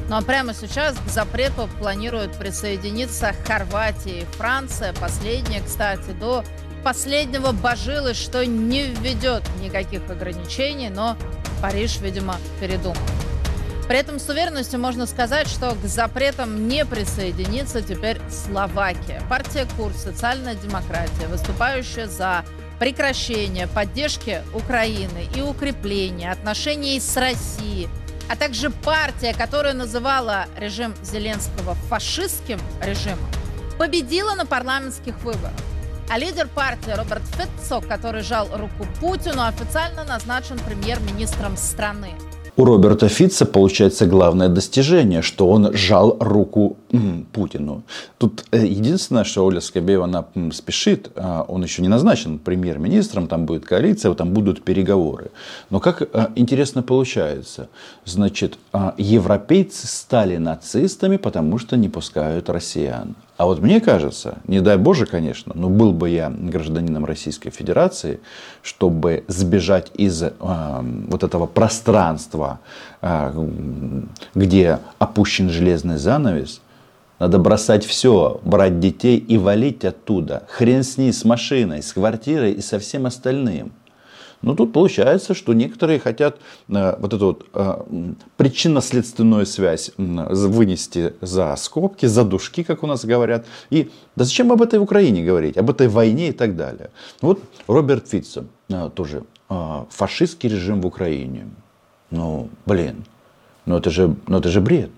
Ну 0.08 0.16
а 0.16 0.22
прямо 0.22 0.54
сейчас 0.54 0.96
к 0.96 1.08
запрету 1.08 1.68
планируют 1.78 2.36
присоединиться 2.36 3.32
Хорватия 3.46 4.22
и 4.22 4.36
Франция. 4.36 4.92
Последняя, 4.94 5.60
кстати, 5.64 6.10
до 6.18 6.44
последнего 6.82 7.52
божилась, 7.52 8.16
что 8.16 8.44
не 8.44 8.86
введет 8.86 9.44
никаких 9.62 10.10
ограничений, 10.10 10.88
но 10.88 11.16
Париж, 11.60 11.98
видимо, 12.00 12.36
передумал. 12.60 12.96
При 13.88 13.98
этом 13.98 14.20
с 14.20 14.28
уверенностью 14.28 14.78
можно 14.78 15.04
сказать, 15.04 15.48
что 15.48 15.74
к 15.74 15.84
запретам 15.84 16.68
не 16.68 16.84
присоединится 16.84 17.82
теперь 17.82 18.20
Словакия. 18.30 19.20
Партия 19.28 19.66
Курс, 19.76 19.96
социальная 19.96 20.54
демократия, 20.54 21.26
выступающая 21.26 22.06
за 22.06 22.44
прекращение 22.78 23.66
поддержки 23.66 24.42
Украины 24.54 25.28
и 25.34 25.42
укрепление 25.42 26.30
отношений 26.30 27.00
с 27.00 27.16
Россией, 27.16 27.88
а 28.28 28.36
также 28.36 28.70
партия, 28.70 29.34
которая 29.34 29.74
называла 29.74 30.46
режим 30.56 30.94
Зеленского 31.02 31.74
фашистским 31.88 32.60
режимом, 32.80 33.28
победила 33.76 34.36
на 34.36 34.46
парламентских 34.46 35.18
выборах. 35.22 35.50
А 36.10 36.18
лидер 36.18 36.48
партии 36.48 36.90
Роберт 36.90 37.22
Фитцо, 37.36 37.80
который 37.80 38.22
жал 38.22 38.48
руку 38.52 38.84
Путину, 38.98 39.46
официально 39.46 40.02
назначен 40.04 40.58
премьер-министром 40.58 41.56
страны 41.56 42.08
у 42.60 42.64
Роберта 42.64 43.08
Фитца 43.08 43.46
получается 43.46 44.06
главное 44.06 44.48
достижение, 44.48 45.22
что 45.22 45.48
он 45.48 45.72
жал 45.72 46.16
руку 46.20 46.76
Путину. 47.32 47.82
Тут 48.18 48.44
э, 48.50 48.66
единственное, 48.66 49.24
что 49.24 49.46
Оля 49.46 49.60
Скобеева 49.60 50.04
она 50.04 50.26
спешит, 50.52 51.10
а, 51.16 51.44
он 51.48 51.62
еще 51.62 51.80
не 51.80 51.88
назначен 51.88 52.38
премьер-министром, 52.38 53.28
там 53.28 53.46
будет 53.46 53.64
коалиция, 53.64 54.12
там 54.14 54.34
будут 54.34 54.62
переговоры. 54.62 55.30
Но 55.70 55.80
как 55.80 56.02
э, 56.02 56.26
интересно 56.36 56.82
получается, 56.82 57.68
значит, 58.04 58.58
а, 58.72 58.94
европейцы 58.98 59.86
стали 59.86 60.36
нацистами, 60.36 61.16
потому 61.16 61.58
что 61.58 61.76
не 61.76 61.88
пускают 61.88 62.50
россиян. 62.50 63.14
А 63.40 63.46
вот 63.46 63.62
мне 63.62 63.80
кажется, 63.80 64.36
не 64.46 64.60
дай 64.60 64.76
Боже, 64.76 65.06
конечно, 65.06 65.54
но 65.56 65.70
был 65.70 65.94
бы 65.94 66.10
я 66.10 66.28
гражданином 66.28 67.06
Российской 67.06 67.48
Федерации, 67.48 68.20
чтобы 68.60 69.24
сбежать 69.28 69.90
из 69.94 70.22
э, 70.22 70.30
вот 70.38 71.24
этого 71.24 71.46
пространства, 71.46 72.60
э, 73.00 73.32
где 74.34 74.80
опущен 74.98 75.48
железный 75.48 75.96
занавес, 75.96 76.60
надо 77.18 77.38
бросать 77.38 77.86
все, 77.86 78.42
брать 78.44 78.78
детей 78.78 79.16
и 79.16 79.38
валить 79.38 79.86
оттуда. 79.86 80.42
Хрен 80.50 80.82
с 80.82 80.98
ней, 80.98 81.10
с 81.10 81.24
машиной, 81.24 81.82
с 81.82 81.94
квартирой 81.94 82.52
и 82.52 82.60
со 82.60 82.78
всем 82.78 83.06
остальным. 83.06 83.72
Но 84.42 84.54
тут 84.54 84.72
получается, 84.72 85.34
что 85.34 85.52
некоторые 85.52 85.98
хотят 85.98 86.38
э, 86.68 86.96
вот 86.98 87.12
эту 87.12 87.26
вот 87.26 87.46
э, 87.52 88.12
причинно-следственную 88.36 89.46
связь 89.46 89.92
вынести 89.96 91.14
за 91.20 91.54
скобки, 91.56 92.06
за 92.06 92.24
душки, 92.24 92.62
как 92.62 92.82
у 92.82 92.86
нас 92.86 93.04
говорят. 93.04 93.46
И 93.70 93.90
да 94.16 94.24
зачем 94.24 94.50
об 94.52 94.62
этой 94.62 94.78
Украине 94.78 95.24
говорить, 95.24 95.58
об 95.58 95.68
этой 95.70 95.88
войне 95.88 96.28
и 96.28 96.32
так 96.32 96.56
далее. 96.56 96.90
Вот 97.20 97.42
Роберт 97.66 98.08
Фитцем 98.08 98.48
э, 98.68 98.90
тоже 98.94 99.24
фашистский 99.90 100.48
режим 100.48 100.80
в 100.80 100.86
Украине. 100.86 101.48
Ну, 102.10 102.48
блин, 102.66 103.04
ну 103.66 103.76
это 103.76 103.90
же, 103.90 104.14
ну 104.28 104.38
это 104.38 104.48
же 104.48 104.60
бред. 104.60 104.90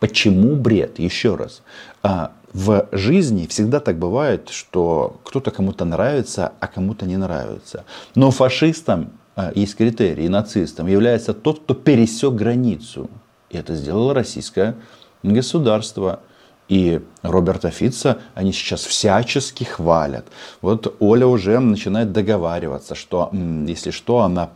Почему 0.00 0.56
бред? 0.56 0.98
Еще 0.98 1.34
раз. 1.36 1.62
А, 2.02 2.32
в 2.52 2.88
жизни 2.92 3.46
всегда 3.46 3.80
так 3.80 3.98
бывает, 3.98 4.48
что 4.48 5.20
кто-то 5.24 5.50
кому-то 5.50 5.84
нравится, 5.84 6.52
а 6.60 6.66
кому-то 6.66 7.06
не 7.06 7.16
нравится. 7.16 7.84
Но 8.14 8.30
фашистам 8.30 9.12
а, 9.36 9.52
есть 9.54 9.76
критерий, 9.76 10.28
нацистом 10.28 10.86
является 10.86 11.32
тот, 11.32 11.60
кто 11.60 11.74
пересек 11.74 12.32
границу. 12.34 13.08
И 13.50 13.56
это 13.56 13.74
сделало 13.74 14.14
российское 14.14 14.76
государство. 15.22 16.20
И 16.68 17.00
Роберта 17.22 17.70
Фитца 17.70 18.18
они 18.34 18.52
сейчас 18.52 18.84
всячески 18.84 19.64
хвалят. 19.64 20.26
Вот 20.60 20.94
Оля 21.00 21.26
уже 21.26 21.58
начинает 21.58 22.12
договариваться, 22.12 22.94
что 22.94 23.30
если 23.32 23.90
что, 23.90 24.20
она 24.20 24.50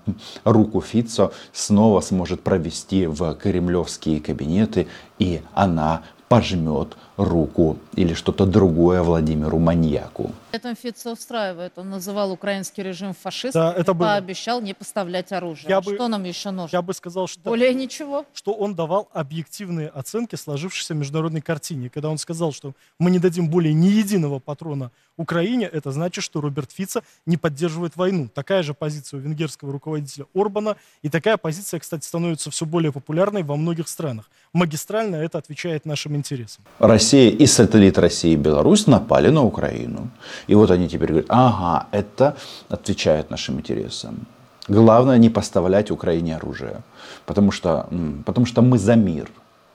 руку 0.44 0.80
Фитца 0.80 1.32
снова 1.52 2.00
сможет 2.00 2.42
провести 2.42 3.06
в 3.06 3.34
кремлевские 3.34 4.20
кабинеты, 4.20 4.86
и 5.18 5.42
она 5.54 6.02
пожмет 6.28 6.96
руку 7.16 7.78
или 7.94 8.14
что-то 8.14 8.46
другое 8.46 9.02
Владимиру 9.02 9.58
маньяку. 9.58 10.32
Это 10.52 10.74
Фица 10.74 11.12
устраивает. 11.12 11.72
Он 11.76 11.90
называл 11.90 12.32
украинский 12.32 12.82
режим 12.82 13.14
фашистом 13.14 13.62
да, 13.62 13.72
это 13.72 13.92
и 13.92 13.94
было... 13.94 14.06
пообещал 14.06 14.60
не 14.60 14.74
поставлять 14.74 15.32
оружие. 15.32 15.68
Я 15.68 15.78
а 15.78 15.80
бы, 15.80 15.94
что 15.94 16.08
нам 16.08 16.24
еще 16.24 16.50
нужно? 16.50 16.74
Я 16.74 16.82
бы 16.82 16.92
сказал, 16.92 17.26
что... 17.26 17.40
Более 17.50 17.72
ничего. 17.74 18.24
Что 18.34 18.52
он 18.52 18.74
давал 18.74 19.08
объективные 19.12 19.88
оценки 19.88 20.36
сложившейся 20.36 20.94
международной 20.94 21.40
картине. 21.40 21.88
Когда 21.88 22.10
он 22.10 22.18
сказал, 22.18 22.52
что 22.52 22.72
мы 22.98 23.10
не 23.10 23.18
дадим 23.18 23.48
более 23.48 23.74
ни 23.74 23.86
единого 23.86 24.38
патрона 24.40 24.90
Украине, 25.16 25.66
это 25.66 25.92
значит, 25.92 26.24
что 26.24 26.40
Роберт 26.40 26.72
Фица 26.72 27.02
не 27.26 27.36
поддерживает 27.36 27.96
войну. 27.96 28.28
Такая 28.28 28.64
же 28.64 28.74
позиция 28.74 29.18
у 29.18 29.20
венгерского 29.20 29.72
руководителя 29.72 30.26
Орбана. 30.34 30.76
И 31.02 31.08
такая 31.08 31.36
позиция, 31.36 31.78
кстати, 31.78 32.04
становится 32.04 32.50
все 32.50 32.66
более 32.66 32.90
популярной 32.90 33.44
во 33.44 33.56
многих 33.56 33.88
странах. 33.88 34.30
Магистрально 34.52 35.16
это 35.16 35.38
отвечает 35.38 35.84
нашим 35.84 36.16
интересам. 36.16 36.64
Россия 36.78 37.03
и 37.12 37.46
сателлит 37.46 37.98
России 37.98 38.32
и 38.32 38.36
Беларусь 38.36 38.86
напали 38.86 39.28
на 39.28 39.44
Украину. 39.44 40.08
И 40.46 40.54
вот 40.54 40.70
они 40.70 40.88
теперь 40.88 41.08
говорят, 41.08 41.26
ага, 41.28 41.86
это 41.92 42.36
отвечает 42.68 43.30
нашим 43.30 43.58
интересам. 43.58 44.26
Главное 44.68 45.18
не 45.18 45.28
поставлять 45.28 45.90
Украине 45.90 46.36
оружие. 46.36 46.82
Потому 47.26 47.50
что, 47.50 47.86
потому 48.24 48.46
что 48.46 48.62
мы 48.62 48.78
за 48.78 48.96
мир. 48.96 49.28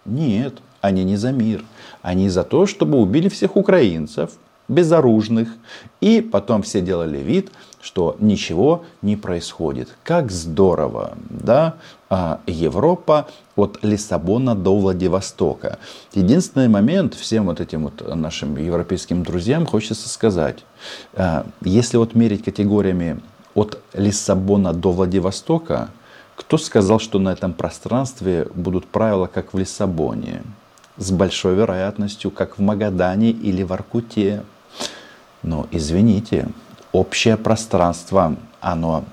Нет, 0.06 0.56
они 0.82 1.04
не 1.04 1.18
за 1.18 1.32
мир. 1.32 1.64
Они 2.02 2.30
за 2.30 2.44
то, 2.44 2.66
чтобы 2.66 2.98
убили 2.98 3.30
всех 3.30 3.56
украинцев, 3.56 4.32
безоружных. 4.68 5.50
И 6.02 6.22
потом 6.22 6.62
все 6.62 6.82
делали 6.82 7.20
вид, 7.20 7.52
что 7.82 8.16
ничего 8.20 8.84
не 9.02 9.16
происходит. 9.16 9.90
Как 10.04 10.32
здорово, 10.32 11.18
да? 11.30 11.76
А, 12.12 12.40
Европа 12.48 13.28
от 13.56 13.84
Лиссабона 13.84 14.56
до 14.56 14.76
Владивостока. 14.76 15.78
Единственный 16.14 16.68
момент 16.68 17.14
всем 17.14 17.46
вот 17.46 17.60
этим 17.60 17.84
вот 17.84 18.16
нашим 18.16 18.58
европейским 18.58 19.22
друзьям 19.24 19.68
хочется 19.68 20.10
сказать. 20.10 20.66
А, 21.14 21.46
если 21.62 21.98
вот 21.98 22.16
мерить 22.16 22.44
категориями 22.44 23.20
от 23.54 23.80
Лиссабона 23.94 24.74
до 24.74 24.92
Владивостока, 24.92 25.90
кто 26.36 26.58
сказал, 26.58 27.00
что 27.00 27.20
на 27.20 27.30
этом 27.30 27.54
пространстве 27.54 28.48
будут 28.56 28.88
правила, 28.88 29.28
как 29.28 29.54
в 29.54 29.60
Лиссабоне? 29.60 30.42
С 30.98 31.12
большой 31.12 31.54
вероятностью, 31.54 32.32
как 32.32 32.58
в 32.58 32.62
Магадане 32.62 33.30
или 33.30 33.62
в 33.62 33.72
Аркуте. 33.72 34.44
Но 35.44 35.68
извините, 35.70 36.48
общее 36.92 37.38
пространство, 37.38 38.36
оно 38.62 39.04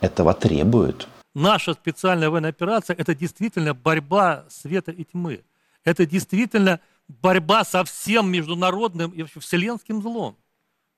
этого 0.00 0.32
требует. 0.32 1.06
Наша 1.34 1.72
специальная 1.74 2.28
военная 2.28 2.50
операция– 2.50 2.94
это 2.98 3.14
действительно 3.14 3.72
борьба 3.74 4.44
света 4.50 4.92
и 4.92 5.04
тьмы. 5.04 5.44
Это 5.84 6.04
действительно 6.04 6.80
борьба 7.08 7.64
со 7.64 7.84
всем 7.84 8.30
международным 8.30 9.10
и 9.10 9.22
вообще 9.22 9.40
вселенским 9.40 10.02
злом. 10.02 10.36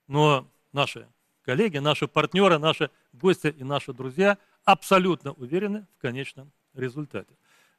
Но 0.08 0.48
наши 0.72 1.06
коллеги, 1.44 1.78
наши 1.78 2.08
партнеры, 2.08 2.58
наши 2.58 2.90
гости 3.12 3.54
и 3.56 3.64
наши 3.64 3.92
друзья 3.92 4.38
абсолютно 4.64 5.32
уверены 5.32 5.86
в 5.96 6.00
конечном 6.00 6.50
результате. 6.74 7.32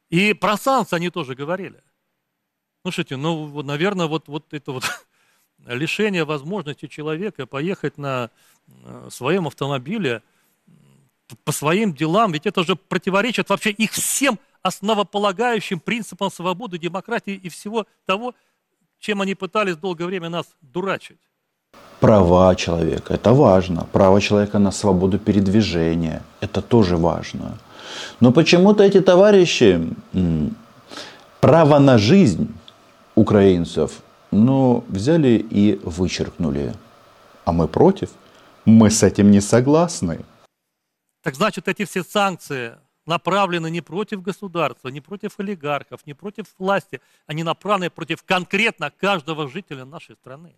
И 0.08 0.32
про 0.34 0.56
санкции 0.56 0.96
они 0.96 1.10
тоже 1.10 1.34
говорили. 1.34 1.82
Слушайте, 2.82 3.16
ну, 3.16 3.62
наверное, 3.62 4.06
вот, 4.06 4.28
вот 4.28 4.52
это 4.54 4.72
вот 4.72 4.84
лишение 5.66 6.24
возможности 6.24 6.86
человека 6.86 7.46
поехать 7.46 7.98
на 7.98 8.30
э, 8.68 9.08
своем 9.10 9.46
автомобиле 9.48 10.22
по 11.44 11.52
своим 11.52 11.92
делам, 11.92 12.32
ведь 12.32 12.46
это 12.46 12.64
же 12.64 12.76
противоречит 12.76 13.48
вообще 13.48 13.70
их 13.70 13.92
всем 13.92 14.38
основополагающим 14.62 15.80
принципам 15.80 16.30
свободы, 16.30 16.78
демократии 16.78 17.34
и 17.34 17.48
всего 17.48 17.86
того, 18.06 18.34
чем 18.98 19.20
они 19.20 19.34
пытались 19.34 19.76
долгое 19.76 20.06
время 20.06 20.28
нас 20.28 20.46
дурачить. 20.60 21.18
Права 22.00 22.54
человека– 22.54 23.14
это 23.14 23.32
важно. 23.32 23.86
Право 23.92 24.20
человека 24.20 24.58
на 24.58 24.72
свободу 24.72 25.18
передвижения– 25.18 26.22
это 26.40 26.62
тоже 26.62 26.96
важно. 26.96 27.58
Но 28.20 28.32
почему-то 28.32 28.82
эти 28.82 29.00
товарищи 29.00 29.80
право 31.40 31.78
на 31.78 31.98
жизнь 31.98 32.48
украинцев 33.14 34.02
но 34.36 34.84
взяли 34.88 35.44
и 35.50 35.80
вычеркнули. 35.82 36.74
А 37.44 37.52
мы 37.52 37.68
против. 37.68 38.10
Мы 38.64 38.90
с 38.90 39.02
этим 39.02 39.30
не 39.30 39.40
согласны. 39.40 40.18
Так 41.26 41.34
значит, 41.34 41.66
эти 41.66 41.84
все 41.84 42.04
санкции 42.04 42.78
направлены 43.04 43.68
не 43.68 43.80
против 43.80 44.22
государства, 44.22 44.88
не 44.88 45.00
против 45.00 45.40
олигархов, 45.40 46.06
не 46.06 46.14
против 46.14 46.46
власти, 46.56 47.00
они 47.26 47.42
направлены 47.42 47.90
против 47.90 48.22
конкретно 48.22 48.92
каждого 48.92 49.48
жителя 49.48 49.84
нашей 49.84 50.14
страны. 50.14 50.54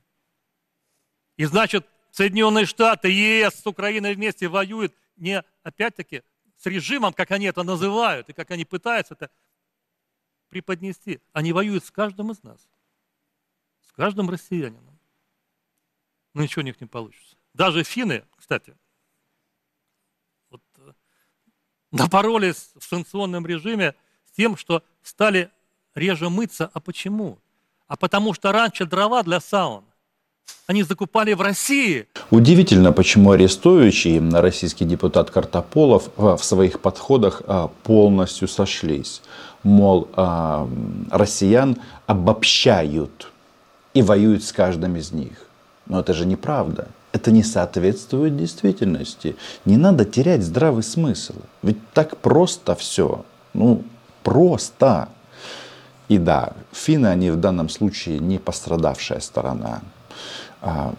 И 1.39 1.47
значит, 1.47 1.87
Соединенные 2.11 2.67
Штаты, 2.67 3.09
ЕС 3.09 3.55
с 3.55 3.67
Украиной 3.67 4.15
вместе 4.15 4.49
воюют 4.49 4.95
не, 5.17 5.43
опять-таки, 5.63 6.23
с 6.59 6.67
режимом, 6.67 7.15
как 7.15 7.31
они 7.31 7.47
это 7.47 7.63
называют, 7.63 8.29
и 8.29 8.35
как 8.35 8.51
они 8.51 8.67
пытаются 8.67 9.15
это 9.15 9.31
преподнести. 10.51 11.21
Они 11.33 11.55
воюют 11.55 11.87
с 11.87 11.91
каждым 11.91 12.31
из 12.31 12.43
нас 12.43 12.69
каждым 13.99 14.31
россиянином. 14.31 14.97
Но 16.35 16.43
ничего 16.43 16.61
у 16.61 16.65
них 16.65 16.81
не 16.81 16.87
получится. 16.87 17.37
Даже 17.53 17.83
финны, 17.83 18.25
кстати, 18.37 18.77
вот, 20.51 20.63
э, 20.77 20.93
напоролись 21.91 22.71
в 22.79 22.85
санкционном 22.85 23.47
режиме 23.47 23.95
с 24.27 24.37
тем, 24.37 24.57
что 24.57 24.83
стали 25.03 25.51
реже 25.95 26.29
мыться. 26.29 26.71
А 26.73 26.81
почему? 26.81 27.39
А 27.87 27.97
потому 27.97 28.35
что 28.35 28.53
раньше 28.53 28.87
дрова 28.87 29.23
для 29.23 29.41
саун 29.41 29.85
они 30.67 30.83
закупали 30.83 31.33
в 31.33 31.41
России. 31.41 32.07
Удивительно, 32.31 32.93
почему 32.93 33.31
арестующий 33.33 34.21
российский 34.31 34.85
депутат 34.85 35.31
Картополов 35.31 36.11
э, 36.17 36.37
в 36.39 36.45
своих 36.45 36.81
подходах 36.81 37.43
э, 37.47 37.69
полностью 37.83 38.49
сошлись. 38.49 39.23
Мол, 39.65 40.09
россиян 41.11 41.77
обобщают 42.07 43.33
и 43.93 44.03
воюют 44.03 44.45
с 44.45 44.53
каждым 44.53 44.97
из 44.97 45.11
них. 45.11 45.33
Но 45.87 45.99
это 45.99 46.15
же 46.15 46.27
неправда. 46.27 46.87
Это 47.13 47.31
не 47.31 47.43
соответствует 47.43 48.37
действительности. 48.37 49.37
Не 49.65 49.77
надо 49.77 50.05
терять 50.05 50.43
здравый 50.43 50.83
смысл. 50.83 51.35
Ведь 51.63 51.79
так 51.93 52.19
просто 52.19 52.75
все. 52.75 53.25
Ну, 53.55 53.83
просто. 54.23 55.09
И 56.09 56.19
да, 56.19 56.53
финны, 56.73 57.07
они 57.07 57.31
в 57.31 57.37
данном 57.37 57.69
случае 57.69 58.19
не 58.19 58.39
пострадавшая 58.39 59.21
сторона. 59.21 59.81
А, 60.61 60.95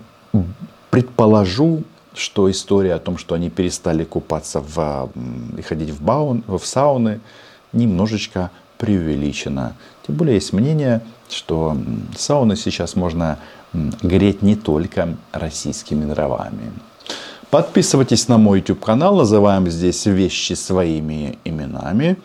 предположу, 0.89 1.83
что 2.13 2.49
история 2.49 2.95
о 2.95 2.99
том, 2.99 3.17
что 3.17 3.35
они 3.35 3.49
перестали 3.49 4.03
купаться 4.03 4.61
в, 4.61 5.11
и 5.57 5.61
ходить 5.61 5.91
в, 5.91 6.01
баун, 6.01 6.43
в 6.47 6.59
сауны, 6.63 7.21
немножечко 7.71 8.51
преувеличена. 8.77 9.75
Тем 10.05 10.15
более 10.15 10.35
есть 10.35 10.53
мнение, 10.53 11.01
что 11.31 11.77
сауны 12.17 12.55
сейчас 12.55 12.95
можно 12.95 13.39
греть 13.73 14.41
не 14.41 14.55
только 14.55 15.15
российскими 15.31 16.05
дровами. 16.05 16.71
Подписывайтесь 17.49 18.27
на 18.27 18.37
мой 18.37 18.59
YouTube 18.59 18.79
канал, 18.79 19.15
называем 19.15 19.67
здесь 19.69 20.05
вещи 20.05 20.53
своими 20.53 21.39
именами. 21.43 22.17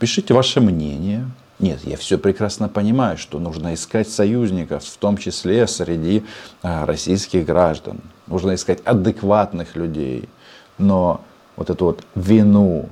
Пишите 0.00 0.34
ваше 0.34 0.60
мнение. 0.60 1.28
Нет, 1.58 1.80
я 1.84 1.96
все 1.96 2.18
прекрасно 2.18 2.68
понимаю, 2.68 3.16
что 3.16 3.38
нужно 3.38 3.72
искать 3.72 4.10
союзников, 4.10 4.84
в 4.84 4.96
том 4.98 5.16
числе 5.16 5.66
среди 5.66 6.22
а, 6.62 6.84
российских 6.84 7.46
граждан. 7.46 8.00
Нужно 8.26 8.56
искать 8.56 8.80
адекватных 8.84 9.74
людей. 9.74 10.28
Но 10.76 11.22
вот 11.56 11.70
эту 11.70 11.86
вот 11.86 12.04
вину 12.14 12.90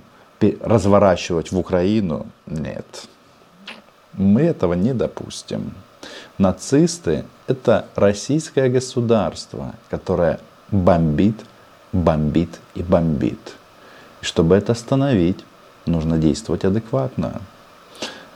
разворачивать 0.61 1.53
в 1.53 1.59
Украину, 1.59 2.27
нет. 2.47 3.09
Мы 4.17 4.43
этого 4.43 4.75
не 4.75 4.95
допустим. 4.95 5.75
Нацисты– 6.39 7.25
это 7.47 7.87
российское 7.97 8.69
государство, 8.69 9.75
которое 9.91 10.39
бомбит, 10.71 11.37
бомбит 11.93 12.61
и 12.75 12.83
бомбит. 12.83 13.55
И 14.21 14.25
чтобы 14.25 14.55
это 14.55 14.73
остановить, 14.73 15.45
нужно 15.87 16.19
действовать 16.19 16.65
адекватно. 16.65 17.41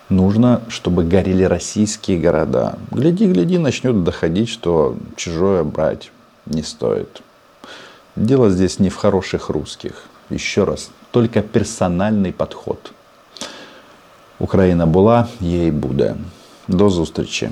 Нужно, 0.09 0.63
чтобы 0.69 1.05
горели 1.05 1.45
российские 1.45 2.19
города. 2.19 2.79
Гляди, 2.91 3.27
гляди, 3.27 3.59
начнет 3.59 4.05
доходить, 4.05 4.49
что 4.49 4.97
чужое 5.17 5.65
брать 5.65 6.11
не 6.47 6.63
стоит. 6.63 7.23
Дело 8.17 8.51
здесь 8.51 8.79
не 8.79 8.89
в 8.89 8.97
хороших 8.97 9.51
русских. 9.51 10.05
Еще 10.31 10.65
раз, 10.65 10.91
только 11.11 11.43
персональний 11.43 12.33
підход. 12.33 12.93
Україна 14.40 14.86
була, 14.86 15.28
є 15.42 15.68
і 15.68 15.72
буде. 15.72 16.16
До 16.68 16.90
зустрічі. 16.90 17.50